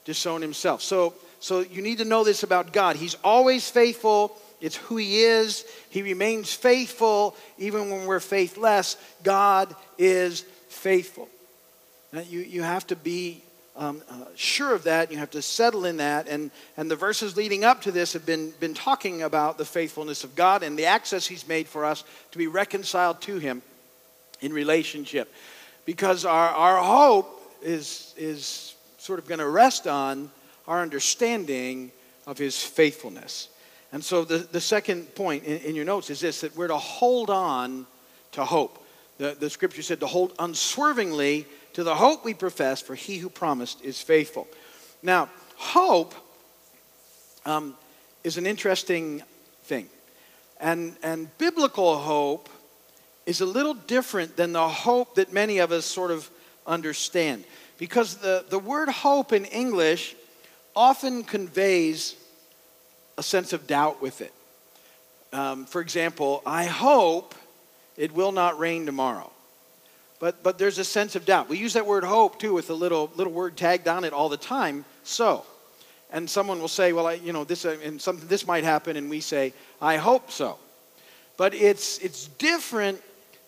disown 0.03 0.41
himself." 0.41 0.81
So 0.81 1.13
so 1.39 1.59
you 1.59 1.81
need 1.81 1.97
to 1.97 2.05
know 2.05 2.23
this 2.23 2.43
about 2.43 2.71
God. 2.71 2.95
He's 2.95 3.15
always 3.23 3.69
faithful. 3.69 4.37
It's 4.63 4.77
who 4.77 4.95
he 4.95 5.19
is. 5.19 5.65
He 5.89 6.03
remains 6.03 6.53
faithful 6.53 7.35
even 7.57 7.89
when 7.89 8.05
we're 8.05 8.21
faithless. 8.21 8.95
God 9.21 9.75
is 9.97 10.45
faithful. 10.69 11.27
Now, 12.13 12.21
you, 12.21 12.39
you 12.39 12.61
have 12.61 12.87
to 12.87 12.95
be 12.95 13.43
um, 13.75 14.01
uh, 14.09 14.23
sure 14.35 14.73
of 14.73 14.85
that. 14.85 15.11
You 15.11 15.17
have 15.17 15.31
to 15.31 15.41
settle 15.41 15.83
in 15.83 15.97
that. 15.97 16.29
And, 16.29 16.49
and 16.77 16.89
the 16.89 16.95
verses 16.95 17.35
leading 17.35 17.65
up 17.65 17.81
to 17.81 17.91
this 17.91 18.13
have 18.13 18.25
been, 18.25 18.51
been 18.61 18.73
talking 18.73 19.23
about 19.23 19.57
the 19.57 19.65
faithfulness 19.65 20.23
of 20.23 20.33
God 20.33 20.63
and 20.63 20.79
the 20.79 20.85
access 20.85 21.27
He's 21.27 21.45
made 21.45 21.67
for 21.67 21.83
us 21.83 22.05
to 22.31 22.37
be 22.37 22.47
reconciled 22.47 23.19
to 23.23 23.39
Him 23.39 23.61
in 24.39 24.53
relationship. 24.53 25.29
Because 25.83 26.23
our, 26.23 26.49
our 26.49 26.81
hope 26.81 27.41
is, 27.61 28.13
is 28.15 28.75
sort 28.97 29.19
of 29.19 29.27
going 29.27 29.39
to 29.39 29.49
rest 29.49 29.87
on 29.87 30.31
our 30.69 30.81
understanding 30.81 31.91
of 32.25 32.37
His 32.37 32.63
faithfulness. 32.63 33.49
And 33.93 34.03
so 34.03 34.25
the, 34.25 34.39
the 34.39 34.59
second 34.59 35.13
point 35.15 35.43
in, 35.45 35.59
in 35.59 35.75
your 35.75 35.85
notes 35.85 36.09
is 36.09 36.19
this 36.19 36.41
that 36.41 36.57
we're 36.57 36.67
to 36.67 36.77
hold 36.77 37.29
on 37.29 37.85
to 38.33 38.43
hope. 38.43 38.83
The, 39.19 39.37
the 39.39 39.49
scripture 39.49 39.83
said 39.83 39.99
to 39.99 40.07
hold 40.07 40.33
unswervingly 40.39 41.45
to 41.73 41.83
the 41.83 41.95
hope 41.95 42.25
we 42.25 42.33
profess, 42.33 42.81
for 42.81 42.95
he 42.95 43.19
who 43.19 43.29
promised 43.29 43.83
is 43.83 44.01
faithful. 44.01 44.47
Now, 45.03 45.29
hope 45.57 46.15
um, 47.45 47.75
is 48.23 48.37
an 48.37 48.47
interesting 48.47 49.21
thing. 49.63 49.87
And, 50.59 50.95
and 51.03 51.35
biblical 51.37 51.97
hope 51.97 52.49
is 53.27 53.41
a 53.41 53.45
little 53.45 53.75
different 53.75 54.35
than 54.35 54.53
the 54.53 54.67
hope 54.67 55.15
that 55.15 55.31
many 55.31 55.59
of 55.59 55.71
us 55.71 55.85
sort 55.85 56.09
of 56.09 56.29
understand. 56.65 57.43
Because 57.77 58.15
the, 58.17 58.43
the 58.49 58.59
word 58.59 58.89
hope 58.89 59.33
in 59.33 59.45
English 59.45 60.15
often 60.75 61.23
conveys 61.23 62.15
a 63.17 63.23
sense 63.23 63.53
of 63.53 63.67
doubt 63.67 64.01
with 64.01 64.21
it. 64.21 64.33
Um, 65.31 65.65
for 65.65 65.81
example, 65.81 66.41
I 66.45 66.65
hope 66.65 67.35
it 67.97 68.11
will 68.11 68.31
not 68.31 68.59
rain 68.59 68.85
tomorrow. 68.85 69.31
But, 70.19 70.43
but 70.43 70.57
there's 70.57 70.77
a 70.77 70.83
sense 70.83 71.15
of 71.15 71.25
doubt. 71.25 71.49
We 71.49 71.57
use 71.57 71.73
that 71.73 71.85
word 71.85 72.03
hope 72.03 72.39
too 72.39 72.53
with 72.53 72.69
a 72.69 72.73
little, 72.73 73.11
little 73.15 73.33
word 73.33 73.57
tagged 73.57 73.87
on 73.87 74.03
it 74.03 74.13
all 74.13 74.29
the 74.29 74.37
time. 74.37 74.85
So. 75.03 75.45
and 76.13 76.29
someone 76.29 76.61
will 76.61 76.69
say, 76.69 76.93
well, 76.93 77.07
I, 77.07 77.13
you 77.13 77.33
know, 77.33 77.43
this, 77.43 77.65
uh, 77.65 77.75
and 77.83 77.99
something, 77.99 78.27
this 78.27 78.45
might 78.45 78.63
happen, 78.63 78.95
and 78.95 79.09
we 79.09 79.19
say, 79.19 79.51
I 79.81 79.97
hope 79.97 80.31
so. 80.31 80.59
But 81.37 81.55
it's, 81.55 81.97
it's 81.97 82.27
different 82.27 83.01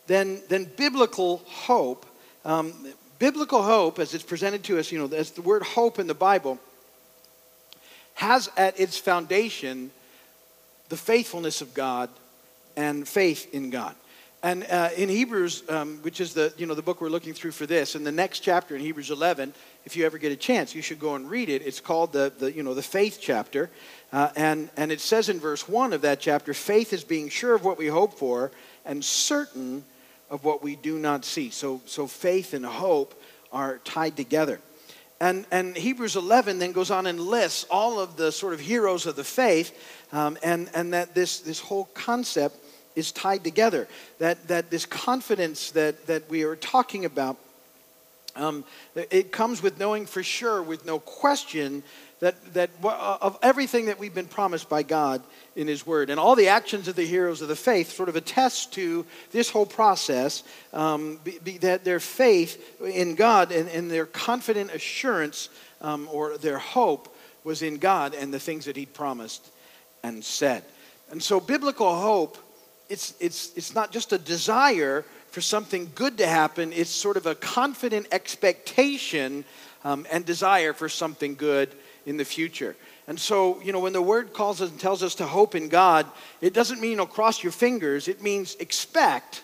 than, 0.08 0.42
than 0.50 0.66
biblical 0.66 1.44
hope. 1.46 2.08
Um, 2.44 2.74
biblical 3.20 3.62
hope, 3.62 4.00
as 4.00 4.16
it's 4.16 4.24
presented 4.24 4.64
to 4.64 4.80
us, 4.80 4.92
you 4.92 4.98
know, 4.98 5.16
as 5.16 5.32
the 5.32 5.44
word 5.44 5.62
hope 5.62 6.00
in 6.00 6.08
the 6.08 6.16
Bible, 6.16 6.60
has 8.16 8.50
at 8.58 8.80
its 8.80 8.98
foundation 8.98 9.92
the 10.90 10.98
faithfulness 10.98 11.62
of 11.62 11.74
God 11.74 12.10
and 12.76 13.08
faith 13.08 13.54
in 13.54 13.70
God. 13.70 13.96
And 14.44 14.64
uh, 14.70 14.90
in 14.96 15.10
Hebrews, 15.10 15.64
um, 15.70 15.98
which 16.04 16.22
is 16.22 16.36
the, 16.36 16.54
you 16.56 16.68
know, 16.68 16.76
the 16.76 16.84
book 16.84 17.02
we're 17.02 17.10
looking 17.10 17.34
through 17.34 17.52
for 17.52 17.66
this, 17.66 17.96
in 17.96 18.04
the 18.04 18.12
next 18.12 18.42
chapter 18.42 18.76
in 18.76 18.82
Hebrews 18.82 19.10
11, 19.10 19.54
if 19.86 19.98
you 19.98 20.06
ever 20.06 20.20
get 20.20 20.32
a 20.32 20.36
chance, 20.36 20.76
you 20.76 20.84
should 20.84 21.00
go 21.00 21.16
and 21.16 21.28
read 21.28 21.50
it. 21.50 21.64
It's 21.66 21.80
called 21.80 22.14
the, 22.14 22.32
the 22.38 22.52
you 22.52 22.62
know, 22.62 22.76
the 22.76 22.84
faith 22.84 23.18
chapter. 23.20 23.72
Uh, 24.14 24.30
and, 24.36 24.70
and 24.78 24.92
it 24.92 25.02
says 25.02 25.30
in 25.30 25.40
verse 25.40 25.68
1 25.68 25.94
of 25.94 26.02
that 26.02 26.20
chapter, 26.20 26.54
faith 26.54 26.94
is 26.94 27.04
being 27.04 27.28
sure 27.28 27.56
of 27.56 27.66
what 27.66 27.80
we 27.80 27.88
hope 27.88 28.20
for 28.20 28.52
and 28.86 29.04
certain 29.04 29.84
of 30.30 30.44
what 30.44 30.62
we 30.62 30.76
do 30.76 31.00
not 31.00 31.26
see. 31.26 31.50
So, 31.50 31.82
so 31.88 32.06
faith 32.06 32.54
and 32.54 32.66
hope 32.66 33.20
are 33.52 33.80
tied 33.80 34.16
together. 34.16 34.60
And, 35.22 35.46
and 35.50 35.78
Hebrews 35.78 36.16
11 36.16 36.60
then 36.60 36.74
goes 36.74 36.92
on 36.92 37.08
and 37.08 37.20
lists 37.20 37.66
all 37.70 38.00
of 38.00 38.18
the 38.18 38.32
sort 38.32 38.54
of 38.54 38.60
heroes 38.60 39.06
of 39.06 39.16
the 39.16 39.24
faith, 39.24 39.74
um, 40.12 40.38
and, 40.44 40.70
and 40.74 40.94
that 40.94 41.16
this, 41.16 41.40
this 41.40 41.60
whole 41.60 41.86
concept 41.94 42.58
is 42.96 43.12
tied 43.12 43.44
together. 43.44 43.88
That, 44.20 44.48
that 44.48 44.70
this 44.70 44.86
confidence 44.86 45.72
that, 45.72 46.08
that 46.08 46.30
we 46.30 46.44
are 46.44 46.56
talking 46.56 47.06
about, 47.06 47.38
um, 48.36 48.66
it 48.96 49.32
comes 49.32 49.64
with 49.64 49.80
knowing 49.80 50.06
for 50.06 50.22
sure, 50.22 50.62
with 50.62 50.86
no 50.86 51.00
question, 51.00 51.84
that, 52.20 52.54
that 52.54 52.70
uh, 52.84 53.18
of 53.22 53.38
everything 53.42 53.88
that 53.88 54.00
we've 54.00 54.14
been 54.14 54.28
promised 54.28 54.70
by 54.70 54.84
God 54.84 55.22
in 55.56 55.68
His 55.68 55.86
Word. 55.86 56.10
And 56.10 56.20
all 56.20 56.36
the 56.36 56.48
actions 56.48 56.88
of 56.88 56.96
the 56.96 57.06
heroes 57.06 57.42
of 57.42 57.48
the 57.48 57.56
faith 57.56 57.92
sort 57.92 58.10
of 58.10 58.16
attest 58.16 58.74
to 58.74 59.06
this 59.32 59.50
whole 59.50 59.66
process 59.66 60.44
um, 60.74 61.20
be, 61.24 61.40
be 61.44 61.58
that 61.60 61.84
their 61.84 62.00
faith 62.00 62.82
in 62.82 63.16
God 63.16 63.52
and, 63.52 63.70
and 63.70 63.92
their 63.92 64.06
confident 64.06 64.72
assurance 64.74 65.50
um, 65.82 66.08
or 66.12 66.38
their 66.38 66.58
hope 66.58 67.16
was 67.44 67.62
in 67.62 67.78
God 67.78 68.16
and 68.16 68.34
the 68.34 68.40
things 68.40 68.66
that 68.66 68.76
He'd 68.76 68.94
promised 68.94 69.48
and 70.04 70.24
said. 70.24 70.64
And 71.12 71.22
so, 71.22 71.40
biblical 71.40 71.96
hope 71.96 72.38
it's, 72.90 73.14
it's, 73.20 73.52
it's 73.56 73.74
not 73.74 73.92
just 73.92 74.14
a 74.14 74.18
desire 74.18 75.06
for 75.32 75.42
something 75.42 75.92
good 75.96 76.20
to 76.20 76.28
happen, 76.28 76.72
it's 76.72 76.90
sort 76.90 77.18
of 77.18 77.26
a 77.26 77.36
confident 77.36 78.08
expectation 78.12 79.44
um, 79.84 80.06
and 80.12 80.26
desire 80.26 80.72
for 80.72 80.88
something 80.88 81.36
good 81.36 81.76
in 82.06 82.18
the 82.18 82.26
future. 82.26 82.76
And 83.08 83.20
so, 83.20 83.62
you 83.62 83.72
know, 83.72 83.80
when 83.80 83.94
the 83.94 84.02
word 84.02 84.34
calls 84.34 84.62
us 84.62 84.70
and 84.70 84.80
tells 84.80 85.04
us 85.04 85.16
to 85.16 85.26
hope 85.26 85.56
in 85.56 85.70
God, 85.70 86.06
it 86.42 86.54
doesn't 86.54 86.80
mean, 86.80 86.98
know, 86.98 87.06
cross 87.06 87.44
your 87.44 87.52
fingers. 87.52 88.08
It 88.08 88.22
means 88.22 88.56
expect 88.56 89.44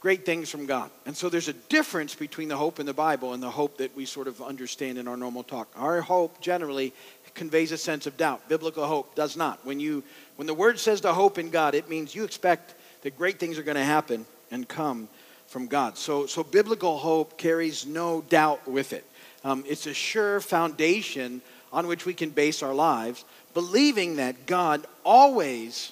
great 0.00 0.26
things 0.26 0.50
from 0.50 0.66
God. 0.66 0.90
And 1.06 1.16
so 1.16 1.28
there's 1.30 1.48
a 1.48 1.54
difference 1.54 2.14
between 2.14 2.48
the 2.48 2.56
hope 2.56 2.78
in 2.78 2.86
the 2.86 2.92
Bible 2.92 3.32
and 3.32 3.42
the 3.42 3.50
hope 3.50 3.78
that 3.78 3.96
we 3.96 4.04
sort 4.04 4.28
of 4.28 4.42
understand 4.42 4.98
in 4.98 5.08
our 5.08 5.16
normal 5.16 5.42
talk. 5.42 5.68
Our 5.76 6.02
hope 6.02 6.40
generally 6.40 6.92
conveys 7.32 7.72
a 7.72 7.78
sense 7.78 8.06
of 8.06 8.16
doubt. 8.16 8.48
Biblical 8.48 8.86
hope 8.86 9.14
does 9.14 9.36
not. 9.36 9.64
When 9.64 9.80
you 9.80 10.04
when 10.36 10.46
the 10.46 10.54
word 10.54 10.78
says 10.78 11.00
to 11.02 11.12
hope 11.12 11.38
in 11.38 11.50
God, 11.50 11.74
it 11.74 11.88
means 11.88 12.14
you 12.14 12.24
expect 12.24 12.74
that 13.02 13.16
great 13.16 13.38
things 13.38 13.58
are 13.58 13.62
going 13.62 13.76
to 13.76 13.84
happen 13.84 14.26
and 14.50 14.68
come 14.68 15.08
from 15.46 15.66
God. 15.68 15.96
So, 15.96 16.26
so 16.26 16.42
biblical 16.42 16.98
hope 16.98 17.38
carries 17.38 17.86
no 17.86 18.22
doubt 18.22 18.66
with 18.66 18.92
it. 18.92 19.04
Um, 19.44 19.64
it's 19.68 19.86
a 19.86 19.94
sure 19.94 20.40
foundation 20.40 21.42
on 21.74 21.88
which 21.88 22.06
we 22.06 22.14
can 22.14 22.30
base 22.30 22.62
our 22.62 22.72
lives, 22.72 23.24
believing 23.52 24.16
that 24.16 24.46
God 24.46 24.86
always 25.04 25.90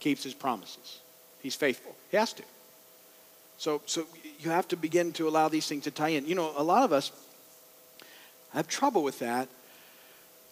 keeps 0.00 0.22
his 0.22 0.34
promises. 0.34 1.00
He's 1.42 1.54
faithful. 1.54 1.96
He 2.10 2.18
has 2.18 2.34
to. 2.34 2.42
So, 3.56 3.80
so 3.86 4.06
you 4.38 4.50
have 4.50 4.68
to 4.68 4.76
begin 4.76 5.12
to 5.14 5.26
allow 5.26 5.48
these 5.48 5.66
things 5.66 5.84
to 5.84 5.90
tie 5.90 6.10
in. 6.10 6.26
You 6.26 6.34
know, 6.34 6.52
a 6.56 6.62
lot 6.62 6.84
of 6.84 6.92
us 6.92 7.10
have 8.52 8.68
trouble 8.68 9.02
with 9.02 9.18
that 9.20 9.48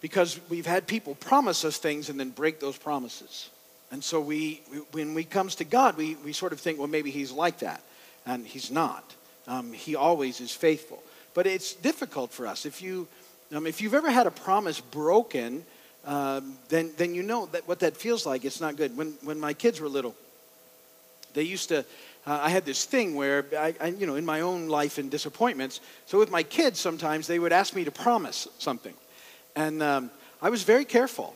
because 0.01 0.39
we've 0.49 0.65
had 0.65 0.87
people 0.87 1.15
promise 1.15 1.63
us 1.63 1.77
things 1.77 2.09
and 2.09 2.19
then 2.19 2.31
break 2.31 2.59
those 2.59 2.77
promises. 2.77 3.49
And 3.91 4.03
so 4.03 4.19
we, 4.19 4.61
when 4.91 5.13
we 5.13 5.23
comes 5.23 5.55
to 5.55 5.65
God, 5.65 5.95
we, 5.97 6.15
we 6.25 6.33
sort 6.33 6.51
of 6.51 6.59
think, 6.59 6.79
well, 6.79 6.87
maybe 6.87 7.11
he's 7.11 7.31
like 7.31 7.59
that. 7.59 7.81
And 8.25 8.45
he's 8.45 8.71
not. 8.71 9.15
Um, 9.47 9.71
he 9.71 9.95
always 9.95 10.41
is 10.41 10.51
faithful. 10.51 11.01
But 11.33 11.45
it's 11.45 11.73
difficult 11.73 12.31
for 12.31 12.47
us. 12.47 12.65
If, 12.65 12.81
you, 12.81 13.07
um, 13.53 13.65
if 13.65 13.81
you've 13.81 13.93
ever 13.93 14.11
had 14.11 14.27
a 14.27 14.31
promise 14.31 14.79
broken, 14.79 15.65
um, 16.05 16.57
then, 16.69 16.91
then 16.97 17.15
you 17.15 17.23
know 17.23 17.47
that 17.47 17.67
what 17.67 17.79
that 17.79 17.97
feels 17.97 18.25
like. 18.25 18.45
It's 18.45 18.61
not 18.61 18.75
good. 18.75 18.95
When, 18.97 19.13
when 19.23 19.39
my 19.39 19.53
kids 19.53 19.79
were 19.79 19.89
little, 19.89 20.15
they 21.33 21.43
used 21.43 21.69
to, 21.69 21.79
uh, 22.25 22.39
I 22.41 22.49
had 22.49 22.65
this 22.65 22.85
thing 22.85 23.15
where, 23.15 23.45
I, 23.57 23.75
I, 23.79 23.87
you 23.87 24.07
know, 24.07 24.15
in 24.15 24.25
my 24.25 24.41
own 24.41 24.67
life 24.67 24.97
and 24.97 25.11
disappointments, 25.11 25.81
so 26.05 26.19
with 26.19 26.31
my 26.31 26.43
kids 26.43 26.79
sometimes 26.79 27.27
they 27.27 27.39
would 27.39 27.53
ask 27.53 27.75
me 27.75 27.83
to 27.83 27.91
promise 27.91 28.47
something. 28.57 28.93
And 29.55 29.83
um, 29.83 30.11
I 30.41 30.49
was 30.49 30.63
very 30.63 30.85
careful 30.85 31.35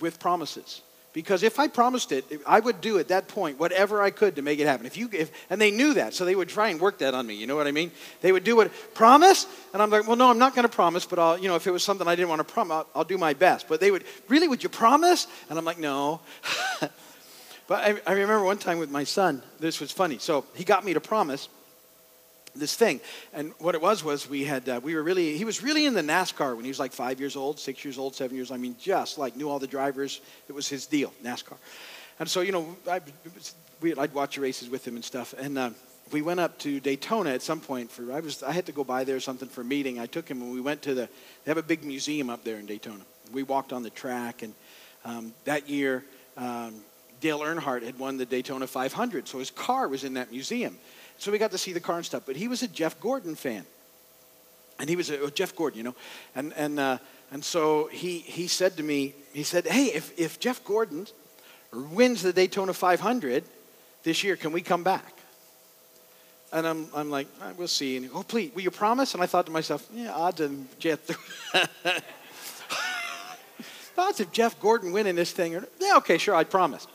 with 0.00 0.18
promises 0.18 0.82
because 1.12 1.42
if 1.42 1.58
I 1.58 1.68
promised 1.68 2.10
it, 2.10 2.24
I 2.46 2.60
would 2.60 2.80
do 2.80 2.98
at 2.98 3.08
that 3.08 3.28
point 3.28 3.58
whatever 3.58 4.00
I 4.00 4.10
could 4.10 4.36
to 4.36 4.42
make 4.42 4.58
it 4.58 4.66
happen. 4.66 4.86
If 4.86 4.96
you, 4.96 5.10
if, 5.12 5.30
and 5.50 5.60
they 5.60 5.70
knew 5.70 5.94
that, 5.94 6.14
so 6.14 6.24
they 6.24 6.34
would 6.34 6.48
try 6.48 6.68
and 6.68 6.80
work 6.80 6.98
that 6.98 7.12
on 7.12 7.26
me. 7.26 7.34
You 7.34 7.46
know 7.46 7.56
what 7.56 7.66
I 7.66 7.72
mean? 7.72 7.90
They 8.22 8.32
would 8.32 8.44
do 8.44 8.56
what 8.56 8.70
promise, 8.94 9.46
and 9.74 9.82
I'm 9.82 9.90
like, 9.90 10.06
well, 10.06 10.16
no, 10.16 10.30
I'm 10.30 10.38
not 10.38 10.54
going 10.54 10.66
to 10.66 10.74
promise, 10.74 11.04
but 11.04 11.18
I'll, 11.18 11.38
you 11.38 11.48
know, 11.48 11.56
if 11.56 11.66
it 11.66 11.70
was 11.70 11.82
something 11.82 12.08
I 12.08 12.14
didn't 12.14 12.30
want 12.30 12.38
to 12.40 12.52
promise, 12.52 12.72
I'll, 12.74 12.86
I'll 12.94 13.04
do 13.04 13.18
my 13.18 13.34
best. 13.34 13.68
But 13.68 13.80
they 13.80 13.90
would, 13.90 14.04
really, 14.28 14.48
would 14.48 14.62
you 14.62 14.70
promise? 14.70 15.26
And 15.50 15.58
I'm 15.58 15.64
like, 15.64 15.78
no. 15.78 16.20
but 16.80 16.92
I, 17.70 18.00
I 18.06 18.12
remember 18.12 18.44
one 18.44 18.58
time 18.58 18.78
with 18.78 18.90
my 18.90 19.04
son. 19.04 19.42
This 19.60 19.80
was 19.80 19.92
funny. 19.92 20.18
So 20.18 20.46
he 20.54 20.64
got 20.64 20.84
me 20.84 20.94
to 20.94 21.00
promise 21.00 21.48
this 22.54 22.74
thing. 22.74 23.00
And 23.32 23.52
what 23.58 23.74
it 23.74 23.80
was 23.80 24.04
was 24.04 24.28
we 24.28 24.44
had 24.44 24.68
uh, 24.68 24.80
we 24.82 24.94
were 24.94 25.02
really 25.02 25.36
he 25.36 25.44
was 25.44 25.62
really 25.62 25.86
in 25.86 25.94
the 25.94 26.02
NASCAR 26.02 26.54
when 26.54 26.64
he 26.64 26.70
was 26.70 26.78
like 26.78 26.92
five 26.92 27.20
years 27.20 27.36
old, 27.36 27.58
six 27.58 27.84
years 27.84 27.98
old, 27.98 28.14
seven 28.14 28.36
years. 28.36 28.50
Old, 28.50 28.58
I 28.58 28.62
mean, 28.62 28.76
just 28.78 29.18
like 29.18 29.36
knew 29.36 29.48
all 29.48 29.58
the 29.58 29.66
drivers. 29.66 30.20
It 30.48 30.52
was 30.52 30.68
his 30.68 30.86
deal, 30.86 31.12
NASCAR. 31.24 31.56
And 32.18 32.28
so 32.28 32.40
you 32.40 32.52
know, 32.52 32.76
I, 32.88 33.00
we, 33.80 33.94
I'd 33.94 34.14
watch 34.14 34.38
races 34.38 34.68
with 34.68 34.86
him 34.86 34.96
and 34.96 35.04
stuff. 35.04 35.34
And 35.38 35.58
uh, 35.58 35.70
we 36.12 36.22
went 36.22 36.40
up 36.40 36.58
to 36.58 36.80
Daytona 36.80 37.30
at 37.30 37.42
some 37.42 37.60
point 37.60 37.90
for 37.90 38.12
I 38.12 38.20
was 38.20 38.42
I 38.42 38.52
had 38.52 38.66
to 38.66 38.72
go 38.72 38.84
by 38.84 39.04
there 39.04 39.18
something 39.20 39.48
for 39.48 39.62
a 39.62 39.64
meeting. 39.64 39.98
I 39.98 40.06
took 40.06 40.28
him 40.28 40.42
and 40.42 40.52
we 40.52 40.60
went 40.60 40.82
to 40.82 40.94
the 40.94 41.08
they 41.44 41.50
have 41.50 41.58
a 41.58 41.62
big 41.62 41.84
museum 41.84 42.30
up 42.30 42.44
there 42.44 42.58
in 42.58 42.66
Daytona. 42.66 43.02
We 43.32 43.42
walked 43.42 43.72
on 43.72 43.82
the 43.82 43.90
track 43.90 44.42
and 44.42 44.54
um, 45.04 45.34
that 45.44 45.68
year. 45.68 46.04
Um, 46.36 46.82
Dale 47.20 47.38
Earnhardt 47.38 47.84
had 47.84 48.00
won 48.00 48.16
the 48.16 48.26
Daytona 48.26 48.66
500, 48.66 49.28
so 49.28 49.38
his 49.38 49.50
car 49.50 49.86
was 49.86 50.02
in 50.02 50.14
that 50.14 50.32
museum. 50.32 50.76
So 51.22 51.30
we 51.30 51.38
got 51.38 51.52
to 51.52 51.58
see 51.58 51.72
the 51.72 51.78
car 51.78 51.98
and 51.98 52.04
stuff. 52.04 52.24
But 52.26 52.34
he 52.34 52.48
was 52.48 52.64
a 52.64 52.68
Jeff 52.68 52.98
Gordon 52.98 53.36
fan. 53.36 53.64
And 54.80 54.90
he 54.90 54.96
was 54.96 55.08
a, 55.08 55.20
oh, 55.20 55.30
Jeff 55.30 55.54
Gordon, 55.54 55.78
you 55.78 55.84
know. 55.84 55.94
And, 56.34 56.52
and, 56.54 56.80
uh, 56.80 56.98
and 57.30 57.44
so 57.44 57.86
he, 57.92 58.18
he 58.18 58.48
said 58.48 58.76
to 58.78 58.82
me, 58.82 59.14
he 59.32 59.44
said, 59.44 59.68
hey, 59.68 59.84
if, 59.84 60.18
if 60.18 60.40
Jeff 60.40 60.64
Gordon 60.64 61.06
wins 61.72 62.22
the 62.22 62.32
Daytona 62.32 62.72
500 62.72 63.44
this 64.02 64.24
year, 64.24 64.34
can 64.34 64.50
we 64.50 64.62
come 64.62 64.82
back? 64.82 65.14
And 66.52 66.66
I'm, 66.66 66.88
I'm 66.92 67.08
like, 67.08 67.28
right, 67.40 67.56
we'll 67.56 67.68
see. 67.68 67.96
And 67.98 68.06
he, 68.06 68.10
oh, 68.12 68.24
please, 68.24 68.52
will 68.52 68.62
you 68.62 68.72
promise? 68.72 69.14
And 69.14 69.22
I 69.22 69.26
thought 69.26 69.46
to 69.46 69.52
myself, 69.52 69.88
yeah, 69.94 70.12
odds 70.12 70.40
of 70.40 70.78
Jeff. 70.80 71.08
odds 73.96 74.18
of 74.18 74.32
Jeff 74.32 74.58
Gordon 74.58 74.90
winning 74.90 75.14
this 75.14 75.30
thing. 75.30 75.52
Yeah, 75.80 75.98
okay, 75.98 76.18
sure, 76.18 76.34
I 76.34 76.42
promise. 76.42 76.88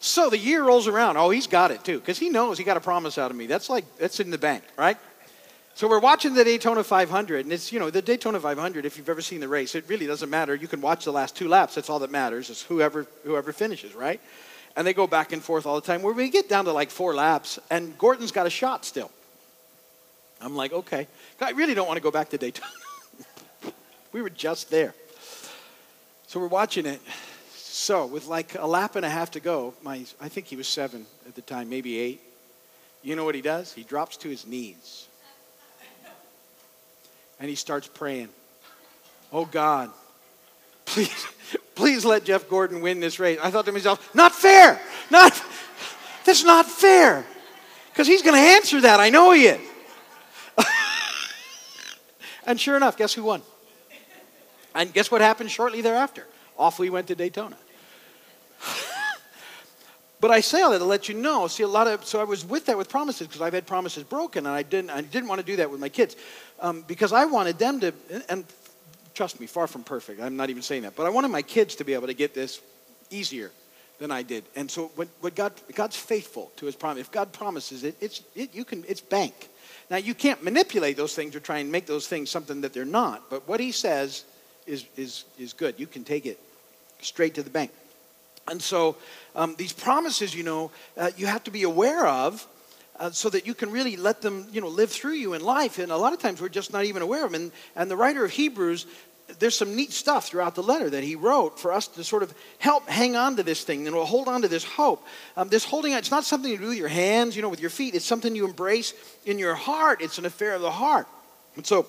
So 0.00 0.30
the 0.30 0.38
year 0.38 0.64
rolls 0.64 0.86
around. 0.86 1.16
Oh, 1.16 1.30
he's 1.30 1.46
got 1.46 1.70
it 1.70 1.84
too, 1.84 1.98
because 1.98 2.18
he 2.18 2.28
knows 2.28 2.58
he 2.58 2.64
got 2.64 2.76
a 2.76 2.80
promise 2.80 3.18
out 3.18 3.30
of 3.30 3.36
me. 3.36 3.46
That's 3.46 3.68
like, 3.68 3.84
that's 3.98 4.20
in 4.20 4.30
the 4.30 4.38
bank, 4.38 4.62
right? 4.76 4.96
So 5.74 5.88
we're 5.88 6.00
watching 6.00 6.34
the 6.34 6.42
Daytona 6.42 6.82
500, 6.82 7.44
and 7.44 7.52
it's, 7.52 7.72
you 7.72 7.78
know, 7.78 7.88
the 7.88 8.02
Daytona 8.02 8.40
500, 8.40 8.84
if 8.84 8.96
you've 8.96 9.08
ever 9.08 9.20
seen 9.20 9.38
the 9.38 9.46
race, 9.46 9.76
it 9.76 9.84
really 9.86 10.06
doesn't 10.06 10.28
matter. 10.28 10.54
You 10.54 10.66
can 10.66 10.80
watch 10.80 11.04
the 11.04 11.12
last 11.12 11.36
two 11.36 11.46
laps. 11.46 11.76
That's 11.76 11.88
all 11.88 12.00
that 12.00 12.10
matters, 12.10 12.50
is 12.50 12.62
whoever, 12.62 13.06
whoever 13.24 13.52
finishes, 13.52 13.94
right? 13.94 14.20
And 14.74 14.84
they 14.84 14.92
go 14.92 15.06
back 15.06 15.32
and 15.32 15.40
forth 15.40 15.66
all 15.66 15.76
the 15.76 15.86
time. 15.86 16.02
Where 16.02 16.12
we 16.12 16.30
get 16.30 16.48
down 16.48 16.64
to 16.64 16.72
like 16.72 16.90
four 16.90 17.14
laps, 17.14 17.60
and 17.70 17.96
Gordon's 17.96 18.32
got 18.32 18.46
a 18.46 18.50
shot 18.50 18.84
still. 18.84 19.10
I'm 20.40 20.56
like, 20.56 20.72
okay. 20.72 21.06
I 21.40 21.50
really 21.50 21.74
don't 21.74 21.86
want 21.86 21.96
to 21.96 22.02
go 22.02 22.10
back 22.10 22.30
to 22.30 22.38
Daytona. 22.38 22.70
we 24.12 24.22
were 24.22 24.30
just 24.30 24.70
there. 24.70 24.94
So 26.26 26.40
we're 26.40 26.48
watching 26.48 26.86
it, 26.86 27.00
so, 27.78 28.06
with 28.06 28.26
like 28.26 28.56
a 28.58 28.66
lap 28.66 28.96
and 28.96 29.04
a 29.06 29.08
half 29.08 29.30
to 29.30 29.40
go, 29.40 29.72
my, 29.84 30.04
I 30.20 30.28
think 30.28 30.46
he 30.48 30.56
was 30.56 30.66
seven 30.66 31.06
at 31.28 31.36
the 31.36 31.42
time, 31.42 31.70
maybe 31.70 31.96
eight. 31.96 32.20
You 33.04 33.14
know 33.14 33.24
what 33.24 33.36
he 33.36 33.40
does? 33.40 33.72
He 33.72 33.84
drops 33.84 34.16
to 34.18 34.28
his 34.28 34.44
knees. 34.44 35.06
And 37.38 37.48
he 37.48 37.54
starts 37.54 37.86
praying. 37.86 38.30
Oh 39.32 39.44
God, 39.44 39.92
please, 40.86 41.28
please 41.76 42.04
let 42.04 42.24
Jeff 42.24 42.48
Gordon 42.48 42.80
win 42.80 42.98
this 42.98 43.20
race. 43.20 43.38
I 43.40 43.52
thought 43.52 43.64
to 43.66 43.72
myself, 43.72 44.12
not 44.12 44.34
fair. 44.34 44.80
Not, 45.08 45.40
that's 46.24 46.42
not 46.42 46.66
fair. 46.66 47.24
Because 47.92 48.08
he's 48.08 48.22
going 48.22 48.34
to 48.34 48.42
answer 48.56 48.80
that. 48.80 48.98
I 48.98 49.10
know 49.10 49.30
he 49.30 49.46
is. 49.46 49.60
and 52.44 52.60
sure 52.60 52.76
enough, 52.76 52.96
guess 52.96 53.14
who 53.14 53.22
won? 53.22 53.40
And 54.74 54.92
guess 54.92 55.12
what 55.12 55.20
happened 55.20 55.52
shortly 55.52 55.80
thereafter? 55.80 56.26
Off 56.58 56.80
we 56.80 56.90
went 56.90 57.06
to 57.06 57.14
Daytona. 57.14 57.56
But 60.20 60.30
I 60.30 60.40
say 60.40 60.62
all 60.62 60.72
that 60.72 60.78
to 60.78 60.84
let 60.84 61.08
you 61.08 61.14
know. 61.14 61.46
See, 61.46 61.62
a 61.62 61.68
lot 61.68 61.86
of 61.86 62.04
so 62.04 62.20
I 62.20 62.24
was 62.24 62.44
with 62.44 62.66
that 62.66 62.76
with 62.76 62.88
promises 62.88 63.26
because 63.26 63.40
I've 63.40 63.52
had 63.52 63.66
promises 63.66 64.02
broken, 64.02 64.46
and 64.46 64.54
I 64.54 64.62
didn't. 64.62 64.90
I 64.90 65.00
didn't 65.00 65.28
want 65.28 65.40
to 65.40 65.46
do 65.46 65.56
that 65.56 65.70
with 65.70 65.80
my 65.80 65.88
kids 65.88 66.16
um, 66.60 66.84
because 66.88 67.12
I 67.12 67.24
wanted 67.24 67.58
them 67.58 67.80
to. 67.80 67.92
And 68.28 68.44
trust 69.14 69.40
me, 69.40 69.46
far 69.46 69.66
from 69.66 69.84
perfect. 69.84 70.20
I'm 70.20 70.36
not 70.36 70.50
even 70.50 70.62
saying 70.62 70.82
that, 70.82 70.96
but 70.96 71.06
I 71.06 71.10
wanted 71.10 71.28
my 71.28 71.42
kids 71.42 71.76
to 71.76 71.84
be 71.84 71.94
able 71.94 72.08
to 72.08 72.14
get 72.14 72.34
this 72.34 72.60
easier 73.10 73.50
than 73.98 74.10
I 74.10 74.22
did. 74.22 74.44
And 74.56 74.70
so, 74.70 74.90
what, 74.94 75.34
God 75.34 75.52
God's 75.74 75.96
faithful 75.96 76.50
to 76.56 76.66
His 76.66 76.74
promise. 76.74 77.00
If 77.02 77.12
God 77.12 77.32
promises 77.32 77.84
it, 77.84 77.96
it's 78.00 78.22
it, 78.34 78.54
you 78.54 78.64
can 78.64 78.84
it's 78.88 79.00
bank. 79.00 79.48
Now 79.90 79.96
you 79.96 80.14
can't 80.14 80.42
manipulate 80.42 80.96
those 80.96 81.14
things 81.14 81.34
or 81.36 81.40
try 81.40 81.58
and 81.58 81.70
make 81.70 81.86
those 81.86 82.08
things 82.08 82.30
something 82.30 82.60
that 82.62 82.72
they're 82.72 82.84
not. 82.84 83.30
But 83.30 83.46
what 83.46 83.60
He 83.60 83.72
says 83.72 84.24
is 84.66 84.84
is 84.96 85.24
is 85.38 85.52
good. 85.52 85.78
You 85.78 85.86
can 85.86 86.04
take 86.04 86.26
it 86.26 86.40
straight 87.00 87.34
to 87.34 87.42
the 87.42 87.50
bank. 87.50 87.70
And 88.50 88.62
so, 88.62 88.96
um, 89.34 89.54
these 89.56 89.72
promises, 89.72 90.34
you 90.34 90.42
know, 90.42 90.70
uh, 90.96 91.10
you 91.16 91.26
have 91.26 91.44
to 91.44 91.50
be 91.50 91.62
aware 91.62 92.06
of. 92.06 92.46
Uh, 93.00 93.12
so 93.12 93.30
that 93.30 93.46
you 93.46 93.54
can 93.54 93.70
really 93.70 93.96
let 93.96 94.20
them, 94.22 94.44
you 94.50 94.60
know, 94.60 94.66
live 94.66 94.90
through 94.90 95.12
you 95.12 95.34
in 95.34 95.40
life. 95.40 95.78
And 95.78 95.92
a 95.92 95.96
lot 95.96 96.12
of 96.12 96.18
times 96.18 96.40
we're 96.40 96.48
just 96.48 96.72
not 96.72 96.84
even 96.84 97.00
aware 97.00 97.24
of 97.24 97.30
them. 97.30 97.42
And, 97.42 97.52
and 97.76 97.88
the 97.88 97.96
writer 97.96 98.24
of 98.24 98.32
Hebrews 98.32 98.86
there's 99.38 99.56
some 99.56 99.76
neat 99.76 99.92
stuff 99.92 100.28
throughout 100.28 100.54
the 100.54 100.62
letter 100.62 100.88
that 100.90 101.04
he 101.04 101.14
wrote 101.14 101.60
for 101.60 101.72
us 101.72 101.86
to 101.88 102.02
sort 102.02 102.22
of 102.22 102.32
help 102.58 102.88
hang 102.88 103.14
on 103.14 103.36
to 103.36 103.42
this 103.42 103.62
thing 103.62 103.86
and 103.86 103.94
we'll 103.94 104.04
hold 104.04 104.28
on 104.28 104.42
to 104.42 104.48
this 104.48 104.64
hope. 104.64 105.06
Um, 105.36 105.48
this 105.48 105.64
holding 105.64 105.92
on, 105.92 105.98
it's 105.98 106.10
not 106.10 106.24
something 106.24 106.50
to 106.50 106.58
do 106.58 106.68
with 106.68 106.78
your 106.78 106.88
hands, 106.88 107.36
you 107.36 107.42
know, 107.42 107.48
with 107.48 107.60
your 107.60 107.70
feet. 107.70 107.94
It's 107.94 108.04
something 108.04 108.34
you 108.34 108.46
embrace 108.46 108.94
in 109.26 109.38
your 109.38 109.54
heart. 109.54 110.00
It's 110.00 110.18
an 110.18 110.26
affair 110.26 110.54
of 110.54 110.62
the 110.62 110.70
heart. 110.70 111.06
And 111.56 111.66
so, 111.66 111.86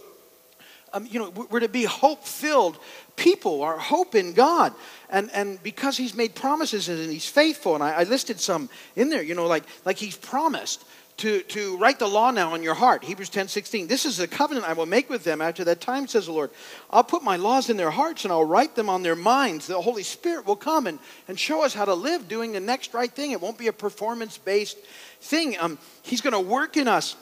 um, 0.94 1.08
you 1.10 1.20
know, 1.20 1.30
we're 1.30 1.60
to 1.60 1.70
be 1.70 1.84
hope 1.84 2.26
filled 2.26 2.78
people, 3.16 3.62
our 3.64 3.78
hope 3.78 4.16
in 4.16 4.34
God. 4.34 4.74
And, 5.10 5.30
and 5.34 5.62
because 5.64 5.98
he's 5.98 6.14
made 6.14 6.36
promises 6.36 6.90
and 6.90 7.12
he's 7.12 7.28
faithful, 7.28 7.76
and 7.76 7.84
I, 7.84 7.92
I 7.92 8.04
listed 8.04 8.40
some 8.40 8.70
in 8.96 9.10
there, 9.10 9.24
you 9.24 9.36
know, 9.36 9.48
like, 9.48 9.64
like 9.86 9.98
he's 9.98 10.16
promised 10.16 10.84
to, 11.20 11.42
to 11.42 11.76
write 11.78 12.00
the 12.00 12.08
law 12.08 12.32
now 12.32 12.54
on 12.54 12.64
your 12.64 12.74
heart. 12.74 13.04
Hebrews 13.04 13.30
10 13.30 13.50
16. 13.50 13.88
This 13.88 14.06
is 14.06 14.22
a 14.22 14.28
covenant 14.28 14.68
I 14.68 14.74
will 14.74 14.86
make 14.86 15.10
with 15.10 15.26
them 15.26 15.42
after 15.42 15.66
that 15.66 15.82
time, 15.82 16.08
says 16.08 16.28
the 16.28 16.32
Lord. 16.32 16.50
I'll 16.90 17.04
put 17.04 17.24
my 17.24 17.36
laws 17.36 17.70
in 17.70 17.76
their 17.76 17.92
hearts 17.92 18.24
and 18.24 18.32
I'll 18.32 18.46
write 18.46 18.76
them 18.76 18.90
on 18.90 19.04
their 19.04 19.18
minds. 19.18 19.68
The 19.68 19.82
Holy 19.82 20.04
Spirit 20.04 20.46
will 20.46 20.56
come 20.56 20.88
and, 20.88 20.98
and 21.28 21.38
show 21.38 21.64
us 21.64 21.74
how 21.74 21.84
to 21.84 21.94
live 21.94 22.30
doing 22.30 22.54
the 22.54 22.62
next 22.62 22.94
right 22.94 23.12
thing. 23.12 23.32
It 23.32 23.42
won't 23.42 23.58
be 23.58 23.68
a 23.68 23.74
performance 23.74 24.38
based 24.38 24.78
thing. 25.20 25.58
Um, 25.60 25.78
he's 26.04 26.22
going 26.22 26.34
to 26.34 26.40
work 26.40 26.78
in 26.78 26.88
us 26.88 27.18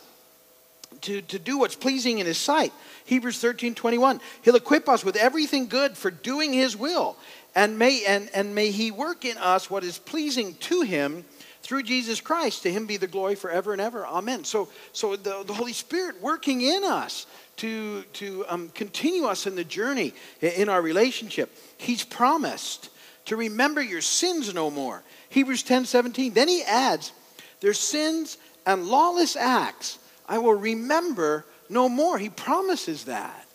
to, 1.01 1.22
to 1.22 1.39
do 1.39 1.58
what's 1.58 1.75
pleasing 1.75 2.20
in 2.20 2.25
His 2.25 2.38
sight. 2.38 2.74
Hebrews 3.06 3.39
13 3.39 3.75
21. 3.75 4.22
He'll 4.42 4.56
equip 4.56 4.89
us 4.89 5.04
with 5.04 5.16
everything 5.16 5.68
good 5.68 5.98
for 5.98 6.12
doing 6.12 6.54
His 6.54 6.75
will. 6.75 7.18
And 7.56 7.80
may, 7.80 8.06
and, 8.06 8.30
and 8.34 8.54
may 8.54 8.72
He 8.72 8.92
work 8.92 9.25
in 9.25 9.38
us 9.38 9.70
what 9.70 9.84
is 9.84 9.98
pleasing 9.98 10.56
to 10.56 10.82
Him 10.82 11.25
through 11.68 11.84
Jesus 11.84 12.22
Christ. 12.22 12.63
To 12.63 12.72
him 12.72 12.86
be 12.86 12.96
the 12.96 13.08
glory 13.08 13.36
forever 13.36 13.74
and 13.74 13.82
ever. 13.82 14.08
Amen. 14.08 14.46
So, 14.46 14.70
so 14.94 15.18
the, 15.18 15.44
the 15.44 15.54
Holy 15.54 15.74
Spirit 15.74 16.22
working 16.22 16.62
in 16.62 16.86
us 16.86 17.27
to, 17.58 18.04
to 18.04 18.46
um, 18.48 18.70
continue 18.70 19.25
us 19.25 19.48
in 19.48 19.56
the 19.56 19.66
journey 19.66 20.13
in 20.39 20.70
our 20.70 20.82
relationship. 20.82 21.54
He's 21.77 22.06
promised 22.06 22.89
to 23.25 23.36
remember 23.36 23.82
your 23.82 24.00
sins 24.00 24.54
no 24.54 24.72
more. 24.72 25.04
Hebrews 25.30 25.63
10 25.63 25.86
17. 25.86 26.34
Then 26.34 26.48
he 26.48 26.63
adds, 26.63 27.12
Their 27.60 27.74
sins 27.74 28.38
and 28.66 28.86
lawless 28.86 29.36
acts 29.36 30.00
I 30.27 30.39
will 30.39 30.53
remember 30.53 31.46
no 31.69 31.89
more. 31.89 32.17
He 32.17 32.29
promises 32.29 33.05
that. 33.05 33.48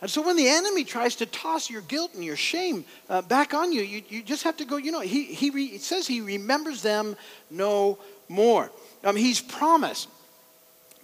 And 0.00 0.10
so 0.10 0.20
when 0.20 0.36
the 0.36 0.48
enemy 0.48 0.82
tries 0.82 1.14
to 1.16 1.26
toss 1.26 1.70
your 1.70 1.82
guilt 1.82 2.14
and 2.14 2.24
your 2.24 2.36
shame 2.36 2.84
uh, 3.08 3.22
back 3.22 3.54
on 3.54 3.72
you, 3.72 3.82
you, 3.82 4.02
you 4.08 4.22
just 4.22 4.42
have 4.42 4.56
to 4.56 4.64
go, 4.64 4.76
you 4.76 4.90
know, 4.90 5.00
he, 5.00 5.24
he 5.24 5.50
re, 5.50 5.66
it 5.66 5.80
says 5.80 6.08
he 6.08 6.20
remembers 6.20 6.82
them 6.82 7.14
no 7.50 7.98
more. 8.28 8.70
Um, 9.04 9.14
he's 9.14 9.40
promised 9.40 10.08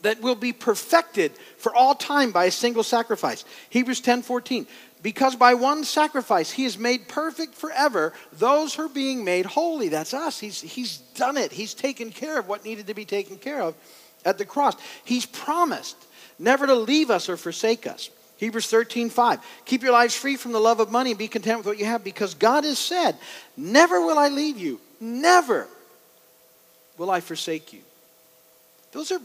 that 0.03 0.21
will 0.21 0.35
be 0.35 0.53
perfected 0.53 1.33
for 1.59 1.75
all 1.75 1.95
time 1.95 2.33
by 2.33 2.47
a 2.47 2.51
single 2.51 2.83
sacrifice. 2.83 3.45
Hebrews 3.71 4.01
10 4.01 4.23
14. 4.23 4.67
Because 5.01 5.37
by 5.37 5.55
one 5.55 5.85
sacrifice 5.85 6.51
he 6.51 6.65
has 6.65 6.77
made 6.77 7.07
perfect 7.07 7.55
forever 7.55 8.13
those 8.33 8.75
who 8.75 8.87
are 8.87 8.89
being 8.89 9.25
made 9.25 9.47
holy. 9.47 9.89
That's 9.89 10.13
us. 10.13 10.41
He's, 10.41 10.61
he's 10.61 10.99
done 11.15 11.37
it. 11.37 11.53
He's 11.53 11.73
taken 11.73 12.11
care 12.11 12.37
of 12.37 12.49
what 12.49 12.65
needed 12.65 12.89
to 12.89 12.95
be 12.95 13.05
taken 13.05 13.39
care 13.39 13.63
of 13.63 13.77
at 14.25 14.39
the 14.39 14.45
cross. 14.45 14.77
He's 15.05 15.27
promised 15.27 15.97
never 16.39 16.67
to 16.67 16.75
leave 16.75 17.11
us 17.11 17.29
or 17.29 17.37
forsake 17.37 17.87
us. 17.87 18.11
Hebrews 18.39 18.69
13, 18.69 19.11
5. 19.11 19.41
Keep 19.65 19.83
your 19.83 19.93
lives 19.93 20.15
free 20.15 20.37
from 20.37 20.53
the 20.53 20.61
love 20.61 20.79
of 20.79 20.93
money 20.93 21.11
and 21.11 21.19
be 21.19 21.29
content 21.29 21.59
with 21.59 21.67
what 21.67 21.79
you 21.79 21.85
have 21.87 22.05
because 22.05 22.35
God 22.35 22.65
has 22.65 22.79
said, 22.79 23.17
Never 23.57 24.01
will 24.01 24.19
I 24.19 24.29
leave 24.29 24.59
you, 24.59 24.81
never 25.01 25.67
will 26.97 27.11
I 27.11 27.21
forsake 27.21 27.73
you. 27.73 27.81
Those 28.93 29.13
are 29.13 29.21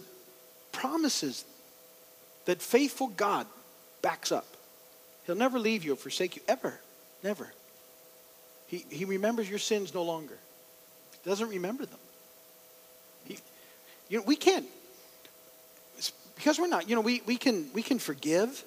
promises 0.71 1.45
that 2.45 2.61
faithful 2.61 3.07
God 3.07 3.45
backs 4.01 4.31
up. 4.31 4.47
He'll 5.25 5.35
never 5.35 5.59
leave 5.59 5.85
you 5.85 5.93
or 5.93 5.95
forsake 5.95 6.35
you, 6.35 6.41
ever. 6.47 6.79
Never. 7.23 7.51
He, 8.67 8.85
he 8.89 9.05
remembers 9.05 9.49
your 9.49 9.59
sins 9.59 9.93
no 9.93 10.03
longer. 10.03 10.37
He 11.23 11.29
doesn't 11.29 11.49
remember 11.49 11.85
them. 11.85 11.99
He, 13.25 13.37
you 14.09 14.17
know, 14.17 14.23
we 14.25 14.35
can't, 14.35 14.65
because 16.35 16.59
we're 16.59 16.67
not, 16.67 16.89
you 16.89 16.95
know, 16.95 17.01
we, 17.01 17.21
we, 17.25 17.37
can, 17.37 17.69
we 17.73 17.81
can 17.81 17.99
forgive 17.99 18.63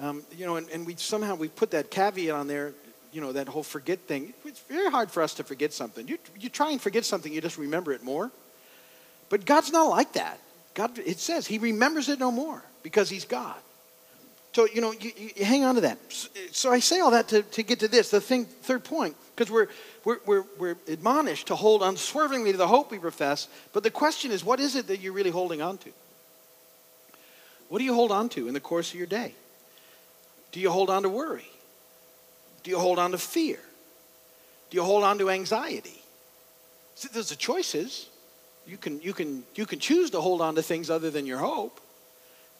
um, 0.00 0.22
you 0.36 0.46
know, 0.46 0.56
and, 0.56 0.68
and 0.70 0.86
we 0.86 0.96
somehow 0.96 1.34
we 1.34 1.48
put 1.48 1.70
that 1.70 1.90
caveat 1.90 2.34
on 2.34 2.46
there, 2.46 2.72
you 3.12 3.20
know, 3.20 3.32
that 3.32 3.48
whole 3.48 3.62
forget 3.62 4.00
thing. 4.00 4.34
It's 4.44 4.60
very 4.60 4.90
hard 4.90 5.10
for 5.10 5.22
us 5.22 5.34
to 5.34 5.44
forget 5.44 5.72
something. 5.72 6.08
You, 6.08 6.18
you 6.38 6.48
try 6.48 6.70
and 6.70 6.80
forget 6.80 7.04
something, 7.04 7.32
you 7.32 7.40
just 7.40 7.58
remember 7.58 7.92
it 7.92 8.02
more. 8.02 8.30
But 9.28 9.46
God's 9.46 9.72
not 9.72 9.88
like 9.88 10.14
that. 10.14 10.38
God, 10.74 10.98
it 10.98 11.18
says 11.18 11.46
He 11.46 11.58
remembers 11.58 12.08
it 12.08 12.18
no 12.18 12.30
more 12.30 12.62
because 12.82 13.08
He's 13.08 13.24
God. 13.24 13.56
So, 14.52 14.66
you 14.72 14.80
know, 14.80 14.92
you, 14.92 15.12
you 15.16 15.44
hang 15.44 15.64
on 15.64 15.76
to 15.76 15.80
that. 15.82 15.98
So, 16.52 16.70
I 16.70 16.78
say 16.78 17.00
all 17.00 17.10
that 17.10 17.26
to, 17.28 17.42
to 17.42 17.62
get 17.64 17.80
to 17.80 17.88
this, 17.88 18.10
the 18.10 18.20
thing, 18.20 18.44
third 18.44 18.84
point, 18.84 19.16
because 19.34 19.50
we're, 19.50 19.66
we're, 20.04 20.18
we're, 20.26 20.44
we're 20.58 20.76
admonished 20.86 21.48
to 21.48 21.56
hold 21.56 21.82
unswervingly 21.82 22.52
to 22.52 22.58
the 22.58 22.68
hope 22.68 22.92
we 22.92 22.98
profess. 22.98 23.48
But 23.72 23.82
the 23.82 23.90
question 23.90 24.30
is, 24.30 24.44
what 24.44 24.60
is 24.60 24.76
it 24.76 24.86
that 24.88 25.00
you're 25.00 25.12
really 25.12 25.30
holding 25.30 25.60
on 25.60 25.78
to? 25.78 25.90
What 27.74 27.80
do 27.80 27.86
you 27.86 27.94
hold 27.94 28.12
on 28.12 28.28
to 28.28 28.46
in 28.46 28.54
the 28.54 28.60
course 28.60 28.92
of 28.92 28.98
your 28.98 29.08
day? 29.08 29.34
Do 30.52 30.60
you 30.60 30.70
hold 30.70 30.90
on 30.90 31.02
to 31.02 31.08
worry? 31.08 31.50
Do 32.62 32.70
you 32.70 32.78
hold 32.78 33.00
on 33.00 33.10
to 33.10 33.18
fear? 33.18 33.58
Do 34.70 34.76
you 34.76 34.84
hold 34.84 35.02
on 35.02 35.18
to 35.18 35.28
anxiety? 35.28 36.00
See, 36.94 37.08
there's 37.12 37.30
the 37.30 37.34
choices. 37.34 38.08
You 38.64 38.76
can, 38.76 39.00
you, 39.00 39.12
can, 39.12 39.42
you 39.56 39.66
can 39.66 39.80
choose 39.80 40.10
to 40.10 40.20
hold 40.20 40.40
on 40.40 40.54
to 40.54 40.62
things 40.62 40.88
other 40.88 41.10
than 41.10 41.26
your 41.26 41.38
hope. 41.38 41.80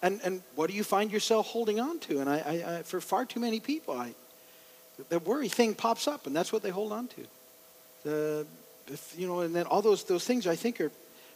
And, 0.02 0.20
and 0.24 0.42
what 0.56 0.68
do 0.68 0.74
you 0.74 0.82
find 0.82 1.12
yourself 1.12 1.46
holding 1.46 1.78
on 1.78 2.00
to? 2.00 2.18
And 2.18 2.28
I, 2.28 2.38
I, 2.38 2.78
I 2.78 2.82
for 2.82 3.00
far 3.00 3.24
too 3.24 3.38
many 3.38 3.60
people, 3.60 3.96
I, 3.96 4.14
the 5.10 5.20
worry 5.20 5.48
thing 5.48 5.76
pops 5.76 6.08
up, 6.08 6.26
and 6.26 6.34
that's 6.34 6.52
what 6.52 6.64
they 6.64 6.70
hold 6.70 6.90
on 6.90 7.06
to. 7.06 7.26
The, 8.02 8.46
you 9.16 9.28
know, 9.28 9.42
and 9.42 9.54
then 9.54 9.66
all 9.66 9.80
those, 9.80 10.02
those 10.02 10.24
things 10.24 10.48
I 10.48 10.56
think 10.56 10.80
are 10.80 10.90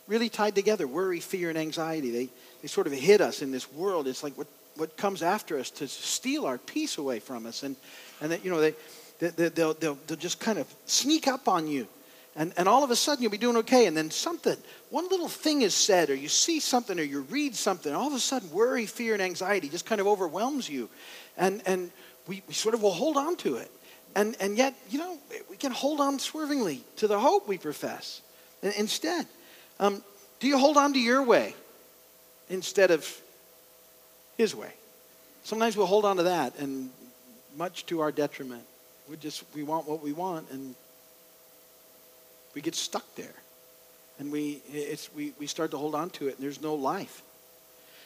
really 0.08 0.28
tied 0.28 0.54
together 0.54 0.88
worry, 0.88 1.20
fear, 1.20 1.50
and 1.50 1.58
anxiety. 1.58 2.10
They, 2.10 2.28
they 2.62 2.68
sort 2.68 2.86
of 2.86 2.92
hit 2.92 3.20
us 3.20 3.42
in 3.42 3.52
this 3.52 3.70
world. 3.72 4.08
It's 4.08 4.24
like, 4.24 4.36
what, 4.36 4.48
what 4.76 4.96
comes 4.96 5.22
after 5.22 5.58
us 5.58 5.70
to 5.70 5.86
steal 5.86 6.46
our 6.46 6.58
peace 6.58 6.98
away 6.98 7.20
from 7.20 7.46
us. 7.46 7.62
And, 7.62 7.76
and 8.20 8.32
that, 8.32 8.44
you 8.44 8.50
know, 8.50 8.60
they, 8.60 8.74
they, 9.20 9.48
they'll, 9.48 9.74
they'll, 9.74 9.98
they'll 10.06 10.16
just 10.16 10.40
kind 10.40 10.58
of 10.58 10.66
sneak 10.86 11.28
up 11.28 11.46
on 11.46 11.68
you. 11.68 11.86
And, 12.36 12.52
and 12.56 12.68
all 12.68 12.84
of 12.84 12.90
a 12.90 12.96
sudden 12.96 13.22
you'll 13.22 13.32
be 13.32 13.38
doing 13.38 13.56
okay. 13.58 13.86
And 13.86 13.96
then 13.96 14.10
something, 14.10 14.56
one 14.90 15.08
little 15.08 15.28
thing 15.28 15.62
is 15.62 15.74
said, 15.74 16.08
or 16.08 16.14
you 16.14 16.28
see 16.28 16.60
something, 16.60 16.98
or 16.98 17.02
you 17.02 17.22
read 17.22 17.54
something, 17.54 17.92
all 17.92 18.06
of 18.06 18.12
a 18.12 18.20
sudden 18.20 18.50
worry, 18.50 18.86
fear, 18.86 19.12
and 19.12 19.22
anxiety 19.22 19.68
just 19.68 19.86
kind 19.86 20.00
of 20.00 20.06
overwhelms 20.06 20.68
you. 20.68 20.88
And, 21.36 21.62
and 21.66 21.90
we, 22.26 22.42
we 22.46 22.54
sort 22.54 22.74
of 22.74 22.82
will 22.82 22.92
hold 22.92 23.16
on 23.16 23.36
to 23.38 23.56
it. 23.56 23.70
And, 24.14 24.36
and 24.40 24.56
yet, 24.56 24.74
you 24.88 24.98
know, 24.98 25.18
we 25.50 25.56
can 25.56 25.72
hold 25.72 26.00
on 26.00 26.18
swervingly 26.18 26.82
to 26.96 27.08
the 27.08 27.18
hope 27.18 27.46
we 27.46 27.58
profess. 27.58 28.22
Instead, 28.62 29.26
um, 29.80 30.02
do 30.40 30.48
you 30.48 30.58
hold 30.58 30.76
on 30.76 30.92
to 30.92 30.98
your 30.98 31.22
way 31.22 31.54
instead 32.50 32.90
of 32.90 33.06
his 34.36 34.54
way. 34.54 34.72
Sometimes 35.44 35.76
we'll 35.76 35.86
hold 35.86 36.04
on 36.04 36.16
to 36.16 36.22
that, 36.24 36.58
and 36.58 36.90
much 37.56 37.84
to 37.86 38.00
our 38.00 38.12
detriment. 38.12 38.62
We 39.10 39.16
just 39.16 39.44
we 39.54 39.62
want 39.62 39.88
what 39.88 40.02
we 40.02 40.12
want, 40.12 40.50
and 40.50 40.74
we 42.54 42.60
get 42.60 42.74
stuck 42.74 43.14
there, 43.16 43.34
and 44.18 44.30
we 44.30 44.62
it's 44.72 45.12
we, 45.14 45.32
we 45.38 45.46
start 45.46 45.70
to 45.72 45.78
hold 45.78 45.94
on 45.94 46.10
to 46.10 46.28
it, 46.28 46.36
and 46.36 46.44
there's 46.44 46.62
no 46.62 46.74
life. 46.74 47.22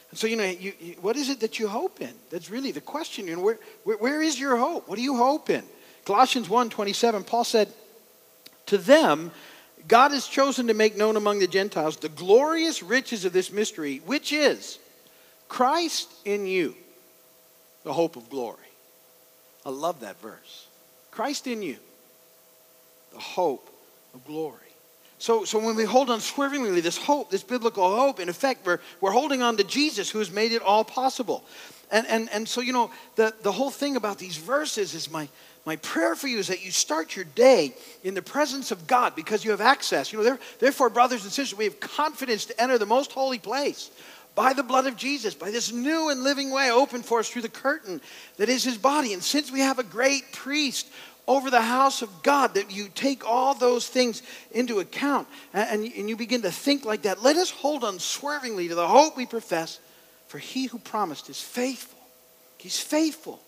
And 0.09 0.19
so 0.19 0.27
you 0.27 0.35
know, 0.35 0.45
you, 0.45 0.73
you, 0.79 0.93
what 1.01 1.15
is 1.15 1.29
it 1.29 1.39
that 1.41 1.59
you 1.59 1.67
hope 1.67 2.01
in? 2.01 2.13
That's 2.29 2.49
really 2.49 2.71
the 2.71 2.81
question. 2.81 3.27
You 3.27 3.35
know, 3.35 3.41
where, 3.41 3.59
where, 3.83 3.97
where 3.97 4.21
is 4.21 4.39
your 4.39 4.57
hope? 4.57 4.87
What 4.87 4.95
do 4.95 5.01
you 5.01 5.17
hope 5.17 5.49
in? 5.49 5.63
Colossians 6.05 6.49
1, 6.49 6.69
27, 6.69 7.23
Paul 7.23 7.43
said, 7.43 7.69
"To 8.67 8.77
them." 8.77 9.31
God 9.87 10.11
has 10.11 10.27
chosen 10.27 10.67
to 10.67 10.73
make 10.73 10.95
known 10.95 11.17
among 11.17 11.39
the 11.39 11.47
Gentiles 11.47 11.97
the 11.97 12.09
glorious 12.09 12.81
riches 12.81 13.25
of 13.25 13.33
this 13.33 13.51
mystery, 13.51 14.01
which 14.05 14.31
is 14.31 14.79
Christ 15.47 16.11
in 16.25 16.45
you, 16.45 16.75
the 17.83 17.93
hope 17.93 18.15
of 18.15 18.29
glory. 18.29 18.57
I 19.65 19.69
love 19.69 20.01
that 20.01 20.19
verse. 20.21 20.67
Christ 21.11 21.47
in 21.47 21.61
you, 21.61 21.77
the 23.11 23.19
hope 23.19 23.69
of 24.13 24.25
glory. 24.25 24.57
So, 25.19 25.45
so 25.45 25.57
when 25.57 25.75
we 25.75 25.85
hold 25.85 26.09
unswervingly 26.09 26.81
this 26.81 26.97
hope, 26.97 27.29
this 27.29 27.43
biblical 27.43 27.95
hope, 27.95 28.19
in 28.19 28.27
effect, 28.27 28.65
we're, 28.65 28.79
we're 28.99 29.11
holding 29.11 29.41
on 29.41 29.55
to 29.57 29.63
Jesus 29.63 30.09
who 30.09 30.19
has 30.19 30.31
made 30.31 30.51
it 30.51 30.61
all 30.61 30.83
possible. 30.83 31.45
And, 31.91 32.07
and, 32.07 32.29
and 32.33 32.47
so, 32.47 32.59
you 32.59 32.73
know, 32.73 32.91
the, 33.15 33.33
the 33.41 33.51
whole 33.51 33.71
thing 33.71 33.95
about 33.95 34.17
these 34.17 34.35
verses 34.35 34.93
is 34.93 35.09
my, 35.09 35.29
my 35.65 35.77
prayer 35.77 36.13
for 36.15 36.27
you 36.27 36.39
is 36.39 36.47
that 36.47 36.65
you 36.65 36.71
start 36.71 37.15
your 37.15 37.25
day 37.25 37.73
in 38.03 38.15
the 38.15 38.21
presence 38.21 38.71
of 38.71 38.85
God 38.85 39.15
because 39.15 39.45
you 39.45 39.51
have 39.51 39.61
access. 39.61 40.11
You 40.11 40.21
know, 40.21 40.37
therefore, 40.59 40.89
brothers 40.89 41.23
and 41.23 41.31
sisters, 41.31 41.57
we 41.57 41.63
have 41.63 41.79
confidence 41.79 42.45
to 42.45 42.61
enter 42.61 42.77
the 42.77 42.85
most 42.85 43.13
holy 43.13 43.39
place 43.39 43.89
by 44.35 44.53
the 44.53 44.63
blood 44.63 44.87
of 44.87 44.97
Jesus, 44.97 45.33
by 45.33 45.51
this 45.51 45.71
new 45.71 46.09
and 46.09 46.23
living 46.23 46.51
way 46.51 46.71
opened 46.71 47.05
for 47.05 47.19
us 47.19 47.29
through 47.29 47.43
the 47.43 47.49
curtain 47.49 48.01
that 48.37 48.49
is 48.49 48.63
his 48.63 48.77
body. 48.77 49.13
And 49.13 49.23
since 49.23 49.51
we 49.51 49.61
have 49.61 49.79
a 49.79 49.83
great 49.83 50.33
priest 50.33 50.87
over 51.27 51.49
the 51.49 51.61
house 51.61 52.01
of 52.01 52.09
God, 52.23 52.55
that 52.55 52.71
you 52.71 52.89
take 52.93 53.25
all 53.25 53.53
those 53.53 53.87
things 53.87 54.21
into 54.51 54.79
account 54.79 55.27
and, 55.53 55.83
and 55.83 56.09
you 56.09 56.17
begin 56.17 56.41
to 56.41 56.51
think 56.51 56.83
like 56.83 57.03
that, 57.03 57.23
let 57.23 57.37
us 57.37 57.51
hold 57.51 57.85
unswervingly 57.85 58.67
to 58.67 58.75
the 58.75 58.87
hope 58.87 59.15
we 59.15 59.25
profess, 59.25 59.79
for 60.27 60.39
he 60.39 60.65
who 60.65 60.79
promised 60.79 61.29
is 61.29 61.39
faithful. 61.39 61.99
He's 62.57 62.79
faithful. 62.79 63.39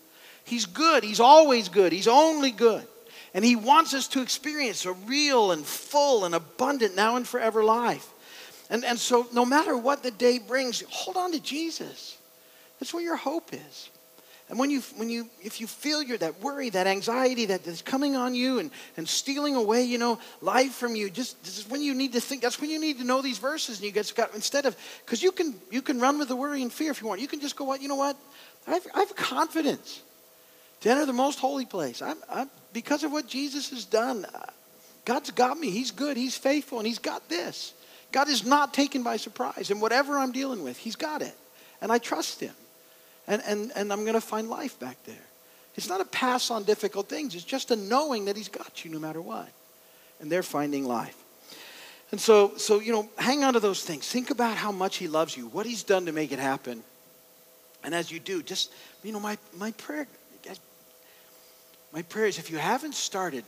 He's 0.46 0.64
good. 0.64 1.02
He's 1.02 1.18
always 1.18 1.68
good. 1.68 1.92
He's 1.92 2.06
only 2.06 2.52
good. 2.52 2.86
And 3.34 3.44
he 3.44 3.56
wants 3.56 3.94
us 3.94 4.06
to 4.08 4.22
experience 4.22 4.86
a 4.86 4.92
real 4.92 5.50
and 5.50 5.66
full 5.66 6.24
and 6.24 6.34
abundant 6.34 6.94
now 6.94 7.16
and 7.16 7.26
forever 7.26 7.64
life. 7.64 8.08
And, 8.70 8.84
and 8.84 8.98
so, 8.98 9.26
no 9.32 9.44
matter 9.44 9.76
what 9.76 10.04
the 10.04 10.12
day 10.12 10.38
brings, 10.38 10.82
hold 10.88 11.16
on 11.16 11.32
to 11.32 11.40
Jesus. 11.40 12.16
That's 12.78 12.94
where 12.94 13.02
your 13.02 13.16
hope 13.16 13.52
is. 13.52 13.90
And 14.48 14.56
when 14.56 14.70
you, 14.70 14.82
when 14.96 15.08
you, 15.08 15.28
if 15.42 15.60
you 15.60 15.66
feel 15.66 16.00
your, 16.00 16.16
that 16.18 16.40
worry, 16.40 16.70
that 16.70 16.86
anxiety 16.86 17.46
that 17.46 17.66
is 17.66 17.82
coming 17.82 18.14
on 18.14 18.32
you 18.36 18.60
and, 18.60 18.70
and 18.96 19.08
stealing 19.08 19.56
away, 19.56 19.82
you 19.82 19.98
know, 19.98 20.20
life 20.40 20.72
from 20.72 20.94
you, 20.94 21.10
just 21.10 21.42
this 21.42 21.58
is 21.58 21.68
when 21.68 21.82
you 21.82 21.92
need 21.92 22.12
to 22.12 22.20
think. 22.20 22.42
That's 22.42 22.60
when 22.60 22.70
you 22.70 22.80
need 22.80 22.98
to 22.98 23.04
know 23.04 23.20
these 23.20 23.38
verses. 23.38 23.78
And 23.78 23.86
you 23.86 23.90
get 23.90 24.12
instead 24.34 24.64
of 24.64 24.76
because 25.04 25.24
you 25.24 25.32
can 25.32 25.56
you 25.72 25.82
can 25.82 25.98
run 25.98 26.20
with 26.20 26.28
the 26.28 26.36
worry 26.36 26.62
and 26.62 26.72
fear 26.72 26.92
if 26.92 27.00
you 27.00 27.08
want. 27.08 27.20
You 27.20 27.26
can 27.26 27.40
just 27.40 27.56
go, 27.56 27.64
what 27.64 27.82
you 27.82 27.88
know 27.88 27.96
what? 27.96 28.16
I 28.68 28.74
have, 28.74 28.86
I 28.94 29.00
have 29.00 29.16
confidence 29.16 30.02
to 30.80 30.90
enter 30.90 31.06
the 31.06 31.12
most 31.12 31.38
holy 31.38 31.66
place. 31.66 32.02
I'm, 32.02 32.18
I'm 32.28 32.50
because 32.72 33.04
of 33.04 33.12
what 33.12 33.26
Jesus 33.26 33.70
has 33.70 33.84
done. 33.84 34.24
Uh, 34.24 34.46
God's 35.04 35.30
got 35.30 35.58
me. 35.58 35.70
He's 35.70 35.92
good. 35.92 36.16
He's 36.16 36.36
faithful, 36.36 36.78
and 36.78 36.86
He's 36.86 36.98
got 36.98 37.28
this. 37.28 37.72
God 38.12 38.28
is 38.28 38.44
not 38.44 38.74
taken 38.74 39.02
by 39.02 39.16
surprise. 39.16 39.70
And 39.70 39.80
whatever 39.80 40.18
I'm 40.18 40.32
dealing 40.32 40.62
with, 40.62 40.76
He's 40.76 40.96
got 40.96 41.22
it. 41.22 41.34
And 41.80 41.90
I 41.90 41.98
trust 41.98 42.40
Him. 42.40 42.54
And, 43.26 43.42
and, 43.46 43.72
and 43.74 43.92
I'm 43.92 44.02
going 44.02 44.14
to 44.14 44.20
find 44.20 44.48
life 44.48 44.78
back 44.78 45.02
there. 45.04 45.16
It's 45.74 45.88
not 45.88 46.00
a 46.00 46.04
pass 46.04 46.50
on 46.50 46.64
difficult 46.64 47.08
things, 47.08 47.34
it's 47.34 47.44
just 47.44 47.70
a 47.70 47.76
knowing 47.76 48.26
that 48.26 48.36
He's 48.36 48.48
got 48.48 48.84
you 48.84 48.90
no 48.90 48.98
matter 48.98 49.20
what. 49.20 49.48
And 50.20 50.30
they're 50.30 50.42
finding 50.42 50.84
life. 50.84 51.16
And 52.10 52.20
so, 52.20 52.56
so, 52.56 52.80
you 52.80 52.92
know, 52.92 53.08
hang 53.18 53.42
on 53.42 53.54
to 53.54 53.60
those 53.60 53.84
things. 53.84 54.08
Think 54.08 54.30
about 54.30 54.56
how 54.56 54.72
much 54.72 54.96
He 54.96 55.08
loves 55.08 55.36
you, 55.36 55.46
what 55.48 55.66
He's 55.66 55.82
done 55.82 56.06
to 56.06 56.12
make 56.12 56.32
it 56.32 56.38
happen. 56.38 56.82
And 57.84 57.94
as 57.94 58.10
you 58.10 58.18
do, 58.18 58.42
just, 58.42 58.72
you 59.02 59.12
know, 59.12 59.20
my, 59.20 59.38
my 59.56 59.72
prayer, 59.72 60.08
my 61.96 62.02
prayer 62.02 62.26
is 62.26 62.38
if 62.38 62.50
you 62.50 62.58
haven't 62.58 62.94
started 62.94 63.42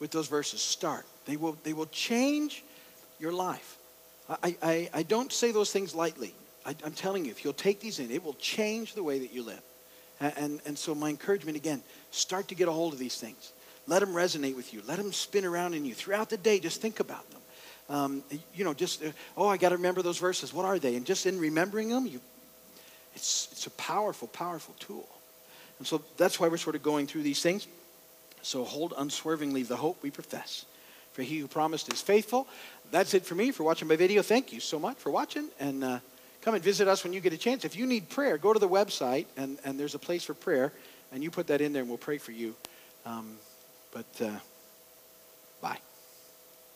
with 0.00 0.10
those 0.10 0.26
verses, 0.26 0.62
start. 0.62 1.04
They 1.26 1.36
will, 1.36 1.58
they 1.64 1.74
will 1.74 1.86
change 1.86 2.64
your 3.20 3.30
life. 3.30 3.76
I, 4.42 4.56
I, 4.62 4.90
I 4.94 5.02
don't 5.02 5.30
say 5.30 5.52
those 5.52 5.70
things 5.70 5.94
lightly. 5.94 6.34
I, 6.64 6.74
am 6.82 6.92
telling 6.92 7.26
you, 7.26 7.30
if 7.30 7.44
you'll 7.44 7.52
take 7.52 7.78
these 7.78 7.98
in, 7.98 8.10
it 8.10 8.24
will 8.24 8.32
change 8.34 8.94
the 8.94 9.02
way 9.02 9.18
that 9.18 9.34
you 9.34 9.42
live. 9.42 9.60
And, 10.18 10.32
and, 10.38 10.60
and 10.64 10.78
so, 10.78 10.94
my 10.94 11.10
encouragement 11.10 11.58
again 11.58 11.82
start 12.10 12.48
to 12.48 12.54
get 12.54 12.68
a 12.68 12.72
hold 12.72 12.94
of 12.94 12.98
these 12.98 13.20
things. 13.20 13.52
Let 13.86 13.98
them 13.98 14.14
resonate 14.14 14.56
with 14.56 14.72
you, 14.72 14.80
let 14.88 14.96
them 14.96 15.12
spin 15.12 15.44
around 15.44 15.74
in 15.74 15.84
you. 15.84 15.92
Throughout 15.92 16.30
the 16.30 16.38
day, 16.38 16.58
just 16.58 16.80
think 16.80 17.00
about 17.00 17.30
them. 17.30 17.40
Um, 17.90 18.22
you 18.54 18.64
know, 18.64 18.72
just, 18.72 19.04
uh, 19.04 19.10
oh, 19.36 19.48
I 19.48 19.58
got 19.58 19.68
to 19.68 19.76
remember 19.76 20.00
those 20.00 20.18
verses. 20.18 20.54
What 20.54 20.64
are 20.64 20.78
they? 20.78 20.96
And 20.96 21.04
just 21.04 21.26
in 21.26 21.38
remembering 21.38 21.90
them, 21.90 22.06
you, 22.06 22.18
it's, 23.14 23.48
it's 23.52 23.66
a 23.66 23.70
powerful, 23.72 24.28
powerful 24.28 24.74
tool. 24.80 25.06
And 25.82 25.86
so 25.88 26.00
that's 26.16 26.38
why 26.38 26.46
we're 26.46 26.58
sort 26.58 26.76
of 26.76 26.82
going 26.84 27.08
through 27.08 27.24
these 27.24 27.42
things. 27.42 27.66
So 28.40 28.62
hold 28.62 28.94
unswervingly 28.96 29.64
the 29.64 29.74
hope 29.74 30.00
we 30.00 30.12
profess. 30.12 30.64
For 31.12 31.22
he 31.22 31.40
who 31.40 31.48
promised 31.48 31.92
is 31.92 32.00
faithful. 32.00 32.46
That's 32.92 33.14
it 33.14 33.26
for 33.26 33.34
me 33.34 33.50
for 33.50 33.64
watching 33.64 33.88
my 33.88 33.96
video. 33.96 34.22
Thank 34.22 34.52
you 34.52 34.60
so 34.60 34.78
much 34.78 34.96
for 34.98 35.10
watching. 35.10 35.48
And 35.58 35.82
uh, 35.82 35.98
come 36.40 36.54
and 36.54 36.62
visit 36.62 36.86
us 36.86 37.02
when 37.02 37.12
you 37.12 37.20
get 37.20 37.32
a 37.32 37.36
chance. 37.36 37.64
If 37.64 37.74
you 37.74 37.84
need 37.84 38.08
prayer, 38.10 38.38
go 38.38 38.52
to 38.52 38.60
the 38.60 38.68
website, 38.68 39.26
and, 39.36 39.58
and 39.64 39.76
there's 39.76 39.96
a 39.96 39.98
place 39.98 40.22
for 40.22 40.34
prayer. 40.34 40.72
And 41.10 41.20
you 41.20 41.32
put 41.32 41.48
that 41.48 41.60
in 41.60 41.72
there, 41.72 41.82
and 41.82 41.88
we'll 41.88 41.98
pray 41.98 42.18
for 42.18 42.30
you. 42.30 42.54
Um, 43.04 43.34
but. 43.92 44.22
Uh, 44.24 44.38